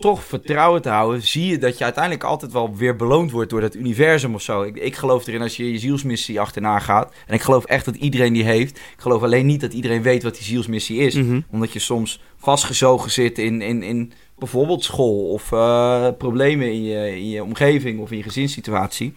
[0.00, 3.60] toch vertrouwen te houden, zie je dat je uiteindelijk altijd wel weer beloond wordt door
[3.60, 4.62] dat universum of zo.
[4.62, 7.12] Ik, ik geloof erin als je je zielsmissie achterna gaat.
[7.26, 8.76] En ik geloof echt dat iedereen die heeft.
[8.76, 11.14] Ik geloof alleen niet dat iedereen weet wat die zielsmissie is.
[11.14, 11.40] Mhm.
[11.50, 17.16] Omdat je soms vastgezogen zit in, in, in bijvoorbeeld school of eh, problemen in je,
[17.16, 19.12] in je omgeving of in je gezinssituatie.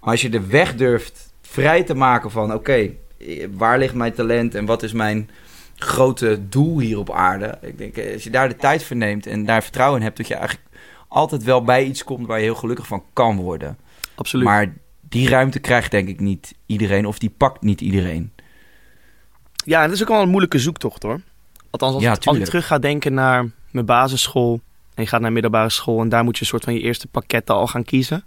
[0.00, 4.12] Maar als je de weg durft vrij te maken van oké, eh, waar ligt mijn
[4.12, 5.30] talent en wat is mijn
[5.82, 7.58] grote doel hier op aarde.
[7.62, 10.16] Ik denk, eh, als je daar de tijd voor neemt en daar vertrouwen in hebt,
[10.16, 10.68] dat je eigenlijk
[11.08, 13.78] altijd wel bij iets komt waar je heel gelukkig van kan worden.
[14.14, 14.44] Absoluut.
[14.46, 18.32] Maar die ruimte krijgt denk ik niet iedereen of die pakt niet iedereen.
[19.64, 21.20] Ja, het is ook wel een moeilijke zoektocht hoor.
[21.70, 22.44] Althans, als, Ja, als ik tuurlijk.
[22.44, 24.60] terug ga denken naar mijn basisschool
[24.94, 27.06] en je gaat naar middelbare school en daar moet je een soort van je eerste
[27.06, 28.24] pakketten al gaan kiezen.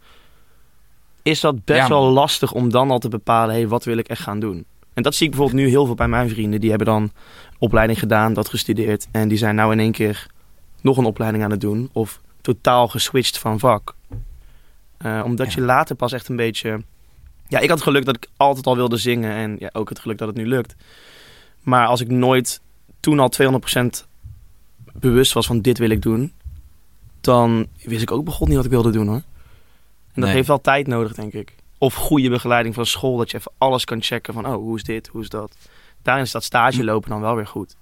[1.21, 4.07] Is dat best Ja, wel lastig om dan al te bepalen, hey, wat wil ik
[4.07, 4.65] echt gaan doen?
[4.93, 6.59] En dat zie ik bijvoorbeeld nu heel veel bij mijn vrienden.
[6.59, 7.11] Die hebben dan
[7.57, 10.27] opleiding gedaan, dat gestudeerd en die zijn nou in één keer
[10.81, 13.95] nog een opleiding aan het doen of totaal geswitcht van vak.
[14.97, 15.53] Eh, omdat Ja.
[15.59, 16.81] je later pas echt een beetje...
[17.47, 19.99] Ja, ik had het geluk dat ik altijd al wilde zingen en ja, ook het
[19.99, 20.75] geluk dat het nu lukt.
[21.61, 22.61] Maar als ik nooit
[22.99, 24.07] toen al 200%
[24.93, 26.33] bewust was van dit wil ik doen,
[27.21, 29.15] dan wist ik ook begon niet wat ik wilde doen hoor.
[29.15, 29.23] En
[30.21, 30.33] dat Nee.
[30.33, 31.55] heeft wel tijd nodig, denk ik.
[31.83, 34.83] Of goede begeleiding van school, dat je even alles kan checken van, oh, hoe is
[34.83, 35.55] dit, hoe is dat.
[36.01, 37.75] Daarin is dat stage lopen dan wel weer goed.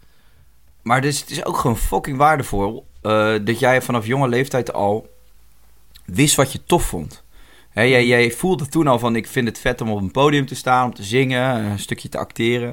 [0.81, 5.09] Maar dus, het is ook gewoon fucking waardevol eh, dat jij vanaf jonge leeftijd al
[6.05, 7.23] wist wat je tof vond.
[7.73, 10.55] Jij, jij voelde toen al van ik vind het vet om op een podium te
[10.55, 12.69] staan, om te zingen, een stukje te acteren.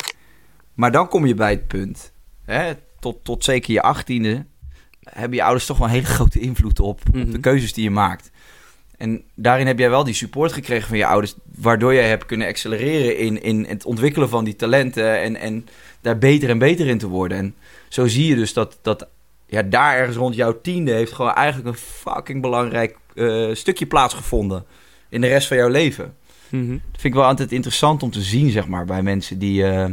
[0.75, 2.13] Maar dan kom je bij het punt,
[2.45, 4.47] hè, tot, tot zeker je achttiende,
[5.03, 7.41] hebben je ouders toch wel een hele grote invloed op, op de Mhm.
[7.41, 8.31] keuzes die je maakt.
[8.99, 12.49] En daarin heb jij wel die support gekregen van je ouders, waardoor jij hebt kunnen
[12.49, 15.67] accelereren in, in het ontwikkelen van die talenten en, en
[16.01, 17.39] daar beter en beter in te worden.
[17.39, 17.55] En
[17.89, 19.07] zo zie je dus dat, dat
[19.47, 24.65] ja, daar ergens rond jouw tiende heeft gewoon eigenlijk een fucking belangrijk eh, stukje plaatsgevonden
[25.09, 26.15] in de rest van jouw leven.
[26.67, 29.91] Dat vind ik wel altijd interessant om te zien, zeg maar, bij mensen die eh,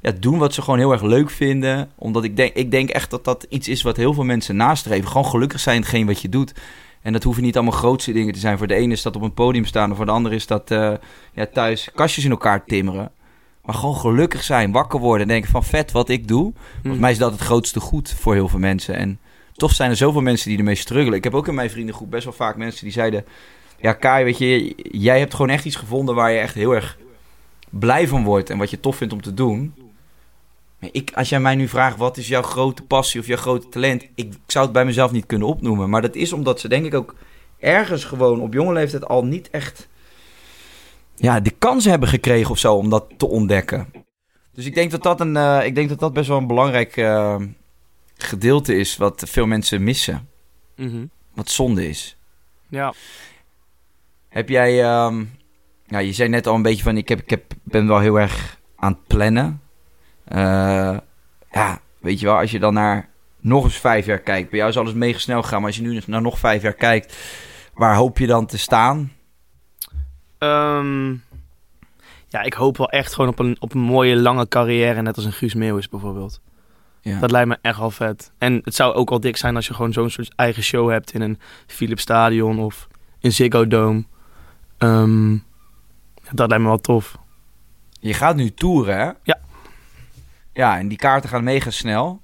[0.00, 1.90] ja, doen wat ze gewoon heel erg leuk vinden.
[1.94, 5.08] Omdat ik denk, ik denk echt dat dat iets is wat heel veel mensen nastreven.
[5.08, 6.52] Gewoon gelukkig zijn hetgeen wat je doet.
[7.04, 8.58] En dat hoeven niet allemaal grootste dingen te zijn.
[8.58, 10.70] Voor de ene is dat op een podium staan, en voor de andere is dat
[10.70, 10.92] eh,
[11.32, 13.10] ja, thuis kastjes in elkaar timmeren.
[13.64, 16.52] Maar gewoon gelukkig zijn, wakker worden en denken van vet wat ik doe.
[16.80, 18.94] Volgens mij is dat het grootste goed voor heel veel mensen.
[18.96, 19.18] En
[19.52, 21.18] toch zijn er zoveel mensen die ermee struggelen.
[21.18, 23.24] Ik heb ook in mijn vriendengroep best wel vaak mensen die zeiden...
[23.80, 26.98] Ja, Kai, weet je, jij hebt gewoon echt iets gevonden waar je echt heel erg
[27.70, 28.50] blij van wordt.
[28.50, 29.74] En wat je tof vindt om te doen.
[30.92, 34.02] Ik, als jij mij nu vraagt, wat is jouw grote passie of jouw grote talent?
[34.02, 35.90] Ik, ik zou het bij mezelf niet kunnen opnoemen.
[35.90, 37.14] Maar dat is omdat ze denk ik ook
[37.58, 39.88] ergens gewoon op jonge leeftijd al niet echt...
[41.14, 43.92] Ja, de kans hebben gekregen of zo om dat te ontdekken.
[44.52, 46.96] Dus ik denk dat dat, een, eh, ik denk dat, dat best wel een belangrijk
[46.96, 47.36] eh,
[48.16, 50.28] gedeelte is wat veel mensen missen.
[50.76, 51.06] Mhm.
[51.34, 52.16] Wat zonde is.
[52.68, 52.94] Ja.
[54.28, 55.24] Heb jij, ehm,
[55.86, 58.20] ja, je zei net al een beetje van, ik, heb, ik heb, ben wel heel
[58.20, 59.60] erg aan het plannen.
[60.24, 60.96] Eh,
[61.52, 63.08] ja, weet je wel, als je dan naar
[63.40, 64.50] nog eens vijf jaar kijkt.
[64.50, 66.72] Bij jou is alles mega snel gegaan, maar als je nu naar nog vijf jaar
[66.72, 67.16] kijkt,
[67.74, 69.12] waar hoop je dan te staan?
[70.38, 71.10] Ehm,
[72.28, 75.24] ja, ik hoop wel echt gewoon op een, op een mooie lange carrière, net als
[75.24, 76.40] een Guus Meeuwis bijvoorbeeld.
[77.00, 77.18] Ja.
[77.18, 78.32] Dat lijkt me echt wel vet.
[78.38, 81.12] En het zou ook wel dik zijn als je gewoon zo'n soort eigen show hebt
[81.12, 82.88] in een Philips Stadion of
[83.20, 84.04] in Ziggo Dome.
[84.78, 85.36] Ehm,
[86.32, 87.18] dat lijkt me wel tof.
[88.00, 89.10] Je gaat nu toeren, hè?
[89.22, 89.38] Ja.
[90.54, 92.22] Ja, en die kaarten gaan mega snel.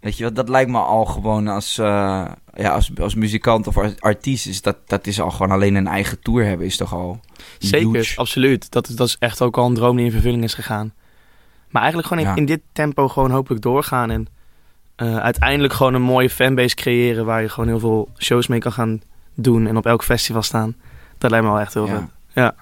[0.00, 3.76] Weet je wat, dat lijkt me al gewoon als, eh, ja, als, als muzikant of
[3.78, 4.46] als artiest...
[4.46, 7.20] Is dat, dat is al gewoon alleen een eigen tour hebben, is toch al
[7.58, 8.16] Zeker, huge.
[8.16, 8.70] absoluut.
[8.70, 10.92] Dat, is- dat is echt ook al een droom die in vervulling is gegaan.
[11.70, 12.36] Maar eigenlijk gewoon in, Ja.
[12.36, 14.10] in dit tempo gewoon hopelijk doorgaan.
[14.10, 14.26] En
[14.96, 18.72] eh, uiteindelijk gewoon een mooie fanbase creëren waar je gewoon heel veel shows mee kan
[18.72, 19.02] gaan
[19.34, 19.66] doen.
[19.66, 20.76] En op elk festival staan.
[21.18, 22.02] Dat lijkt me wel echt heel vet.
[22.32, 22.54] Ja.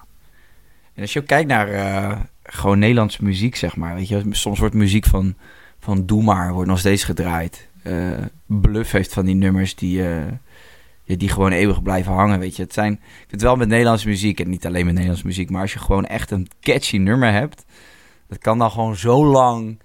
[0.93, 3.95] En als je ook kijkt naar eh, gewoon Nederlandse muziek, zeg maar.
[3.95, 5.35] Weet je, soms wordt muziek van,
[5.79, 7.69] van Doe Maar wordt nog steeds gedraaid.
[7.83, 8.11] Eh,
[8.45, 12.63] Bluff heeft van die nummers die, eh, die gewoon eeuwig blijven hangen, weet je.
[12.63, 15.49] Het zijn, ik vind het wel met Nederlandse muziek, en niet alleen met Nederlandse muziek,
[15.49, 17.65] maar als je gewoon echt een catchy nummer hebt,
[18.27, 19.79] dat kan dan gewoon zo lang,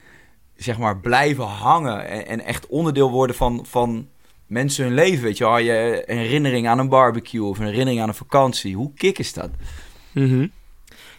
[0.57, 2.27] zeg maar, blijven hangen.
[2.27, 4.09] En, echt onderdeel worden van, van
[4.47, 5.59] mensen hun leven, weet je wel.
[5.59, 8.77] Je een herinnering aan een barbecue of een herinnering aan een vakantie.
[8.77, 9.51] Hoe kick is dat?
[10.13, 10.47] Mhm.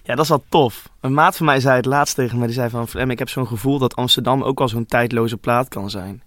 [0.04, 0.90] Ja, dat is wel tof.
[1.00, 2.46] Een maat van mij zei het laatst tegen me.
[2.46, 5.68] Die zei van, Flem, ik heb zo'n gevoel dat Amsterdam ook al zo'n tijdloze plaat
[5.68, 6.24] kan zijn.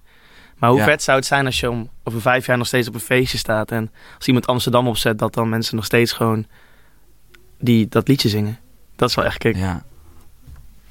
[0.59, 0.85] Maar hoe Ja.
[0.85, 3.39] vet zou het zijn als je om over vijf jaar nog steeds op een feestje
[3.39, 3.71] staat.
[3.71, 6.47] En als iemand Amsterdam opzet, dat dan mensen nog steeds gewoon
[7.59, 8.59] die, dat liedje zingen.
[8.97, 9.57] Dat is wel echt kick.
[9.57, 9.85] Ja.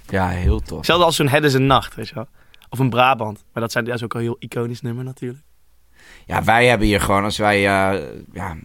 [0.10, 0.78] Ja, heel tof.
[0.78, 2.28] Hetzelfde als zo'n Het is een Nacht, weet je wel.
[2.70, 3.44] Of een Brabant.
[3.54, 5.44] Maar dat, zijn, dat is ook een heel iconisch nummer natuurlijk.
[6.26, 8.56] Ja, wij hebben hier gewoon, als wij, eh, ja,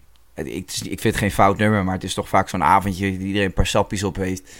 [0.46, 3.26] ik, ik vind het geen fout nummer, maar het is toch vaak zo'n avondje die
[3.26, 4.54] iedereen een paar sappies op heeft.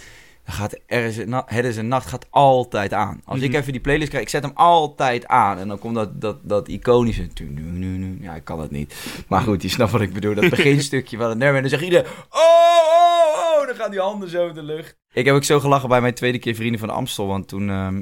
[0.45, 3.21] Dan gaat er is een, het is een nacht gaat altijd aan.
[3.25, 3.59] Als ik Mhm.
[3.59, 5.57] even die playlist krijg, ik zet hem altijd aan.
[5.57, 7.27] En dan komt dat, dat, dat iconische.
[7.27, 8.17] tu- nu, nu, nu.
[8.21, 8.95] Ja, ik kan het niet.
[9.27, 10.35] Maar goed, je snapt wat ik bedoel.
[10.35, 11.55] Dat beginstukje van het nummer.
[11.55, 13.67] En dan zegt iedereen, oh, oh, oh.
[13.67, 14.95] Dan gaan die handen zo in de lucht.
[15.13, 17.27] Ik heb ook zo gelachen bij mijn tweede keer Vrienden van Amstel.
[17.27, 17.95] Want toen, ehm,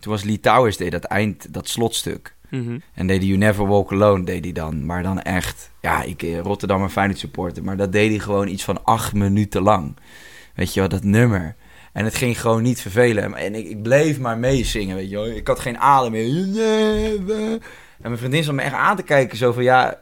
[0.00, 2.35] toen was Lee Towers, deed dat eind, dat slotstuk.
[2.50, 2.78] Mhm.
[2.94, 4.86] En deed hij You Never Walk Alone, deed hij dan.
[4.86, 7.64] Maar dan echt, ja, ik eh, Rotterdam en Feyenoord supporter.
[7.64, 9.96] Maar dat deed hij gewoon iets van acht minuten lang.
[10.54, 11.56] Weet je wel, dat nummer.
[11.92, 13.34] En het ging gewoon niet vervelen.
[13.34, 15.26] En ik, ik bleef maar meezingen, weet je wel.
[15.26, 16.36] Ik had geen adem meer.
[18.00, 19.36] En mijn vriendin zat me echt aan te kijken.
[19.36, 20.00] Zo van, ja,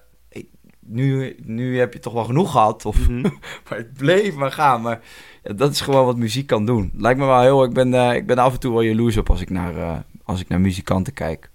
[0.86, 2.84] nu, nu heb je toch wel genoeg gehad.
[2.86, 3.20] Of, Mhm.
[3.68, 4.80] maar het bleef maar gaan.
[4.82, 5.00] Maar
[5.42, 6.92] ja, dat is gewoon wat muziek kan doen.
[6.96, 7.64] Lijkt me wel heel...
[7.64, 9.96] Ik ben, eh, ik ben af en toe wel jaloers op als ik naar, eh,
[10.24, 11.50] als ik naar muzikanten kijk.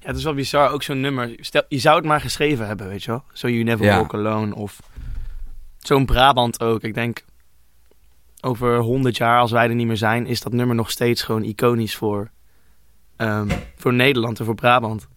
[0.00, 1.34] Ja, het is wel bizar, ook zo'n nummer.
[1.40, 3.22] Stel, je zou het maar geschreven hebben, weet je wel.
[3.32, 3.96] Zo You Never Ja.
[3.96, 4.80] Walk Alone of
[5.78, 6.82] zo'n Brabant ook.
[6.82, 7.24] Ik denk,
[8.40, 11.42] over 100 jaar, als wij er niet meer zijn, is dat nummer nog steeds gewoon
[11.42, 12.30] iconisch voor,
[13.16, 15.08] ehm, voor Nederland en voor Brabant.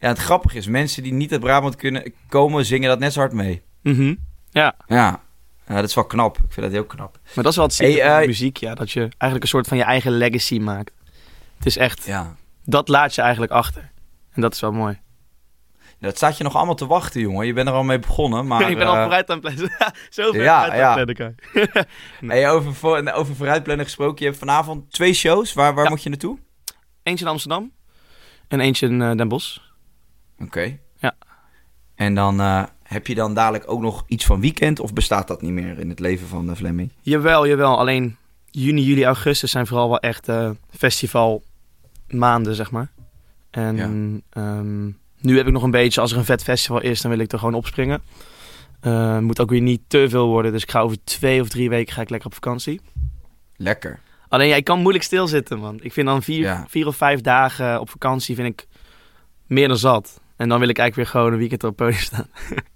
[0.00, 3.20] Ja, het grappige is, mensen die niet uit Brabant kunnen komen, zingen dat net zo
[3.20, 3.62] hard mee.
[3.82, 4.14] Mhm.
[4.50, 5.20] Ja, Ja.
[5.66, 6.36] ja, dat is wel knap.
[6.36, 7.18] Ik vind dat heel knap.
[7.34, 8.74] maar dat is wel het zieke Hey, eh, muziek, ja.
[8.74, 10.92] Dat je eigenlijk een soort van je eigen legacy maakt.
[11.56, 12.36] Het is echt, Ja.
[12.68, 13.90] Dat laat je eigenlijk achter.
[14.32, 15.00] En dat is wel mooi.
[16.00, 17.46] Dat staat je nog allemaal te wachten, jongen.
[17.46, 18.70] Je bent er al mee begonnen, maar...
[18.70, 19.72] ik ben al eh, vooruit aan het plannen.
[20.10, 20.90] Zo ver ja, vooruit ja.
[20.90, 21.86] aan het plannen,
[22.36, 24.18] hey, over, voor, over vooruitplannen gesproken.
[24.18, 25.52] Je hebt vanavond twee shows.
[25.52, 25.90] Waar, waar Ja.
[25.90, 26.38] moet je naartoe?
[27.02, 27.72] Eentje in Amsterdam
[28.48, 29.58] en eentje in eh, Den Bosch.
[30.38, 30.78] Oké.
[30.96, 31.16] Ja.
[31.94, 34.80] En dan eh, heb je dan dadelijk ook nog iets van weekend?
[34.80, 36.92] Of bestaat dat niet meer in het leven van de Fleming?
[37.00, 37.78] Jawel, jawel.
[37.78, 38.16] Alleen
[38.50, 40.50] juni, juli, augustus zijn vooral wel echt eh
[42.08, 42.90] festivalmaanden, zeg maar.
[43.50, 44.20] En Ja.
[44.42, 44.86] ehm,
[45.20, 47.32] nu heb ik nog een beetje, als er een vet festival is, dan wil ik
[47.32, 48.02] er gewoon opspringen.
[48.80, 51.68] Eh moet ook weer niet te veel worden, dus ik ga over twee of drie
[51.68, 52.80] weken ga ik lekker op vakantie.
[53.56, 53.98] Lekker.
[54.28, 55.78] Alleen, ja, ik kan moeilijk stilzitten, man.
[55.82, 56.64] Ik vind dan vier, Ja.
[56.68, 58.66] vier of vijf dagen op vakantie vind ik
[59.46, 60.20] meer dan zat.
[60.36, 62.26] En dan wil ik eigenlijk weer gewoon een weekend op het podium staan.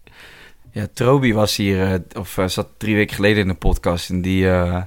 [0.74, 4.10] Ja, Trobi was hier, eh, of eh, zat drie weken geleden in een podcast.
[4.10, 4.82] En die, eh,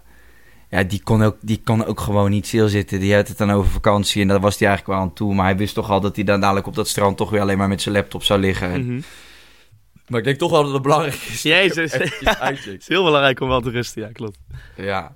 [0.77, 2.99] ja, die, kon ook, die kon ook gewoon niet stilzitten.
[2.99, 5.33] Die had het dan over vakantie en daar was hij eigenlijk wel aan toe.
[5.33, 7.57] Maar hij wist toch al dat hij dan dadelijk op dat strand toch weer alleen
[7.57, 8.71] maar met zijn laptop zou liggen.
[8.71, 9.01] En- Mhm.
[10.07, 11.41] Maar ik denk toch wel dat het belangrijk is.
[11.41, 11.91] Jezus.
[12.39, 14.37] Het is heel belangrijk om wel te rusten, ja, klopt.
[14.75, 15.15] Ja.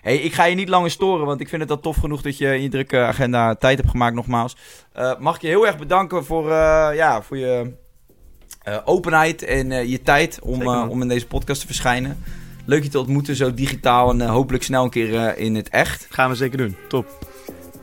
[0.00, 2.38] Hey, ik ga je niet langer storen, want ik vind het al tof genoeg dat
[2.38, 4.56] je in je drukke agenda tijd hebt gemaakt nogmaals.
[4.92, 7.72] Eh, mag ik je heel erg bedanken voor, eh, ja, voor je
[8.62, 12.22] eh, openheid en eh, je tijd om, om in deze podcast te verschijnen.
[12.64, 15.68] Leuk je te ontmoeten, zo digitaal en eh, hopelijk snel een keer eh, in het
[15.68, 16.06] echt.
[16.10, 16.76] Gaan we zeker doen.
[16.88, 17.28] Top.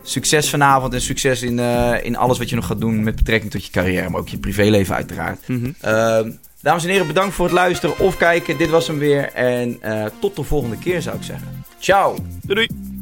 [0.08, 3.52] Succes vanavond en succes in, eh, in alles wat je nog gaat doen met betrekking
[3.52, 5.48] tot je carrière, maar ook je privéleven uiteraard.
[5.48, 5.72] Mhm.
[5.82, 8.58] Ehm, dames en heren, bedankt voor het luisteren of kijken.
[8.58, 11.64] Dit was hem weer en eh, tot de volgende keer zou ik zeggen.
[11.80, 12.16] Ciao!
[12.42, 12.96] Doei doei.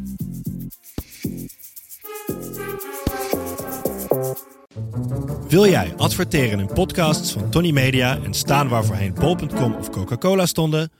[5.47, 10.45] Wil jij adverteren in podcasts van Tony Media en staan waar voorheen bol.com of Coca-Cola
[10.45, 10.91] stonden?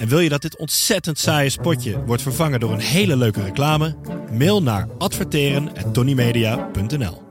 [0.00, 3.96] En wil je dat dit ontzettend saaie spotje wordt vervangen door een hele leuke reclame?
[4.32, 7.22] Mail naar adverteren@tonymedia.nl.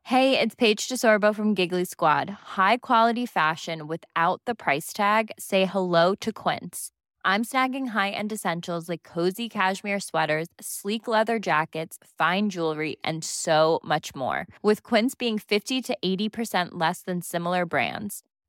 [0.00, 2.28] Hey, it's Paige DeSorbo from Giggly Squad.
[2.56, 5.24] High quality fashion without the price tag.
[5.28, 6.90] Say hello to Quince.
[7.24, 13.78] I'm snagging high-end essentials like cozy cashmere sweaters, sleek leather jackets, fine jewelry, and so
[13.84, 14.44] much more.
[14.62, 18.22] With Quince being 50 to 80% less than similar brands.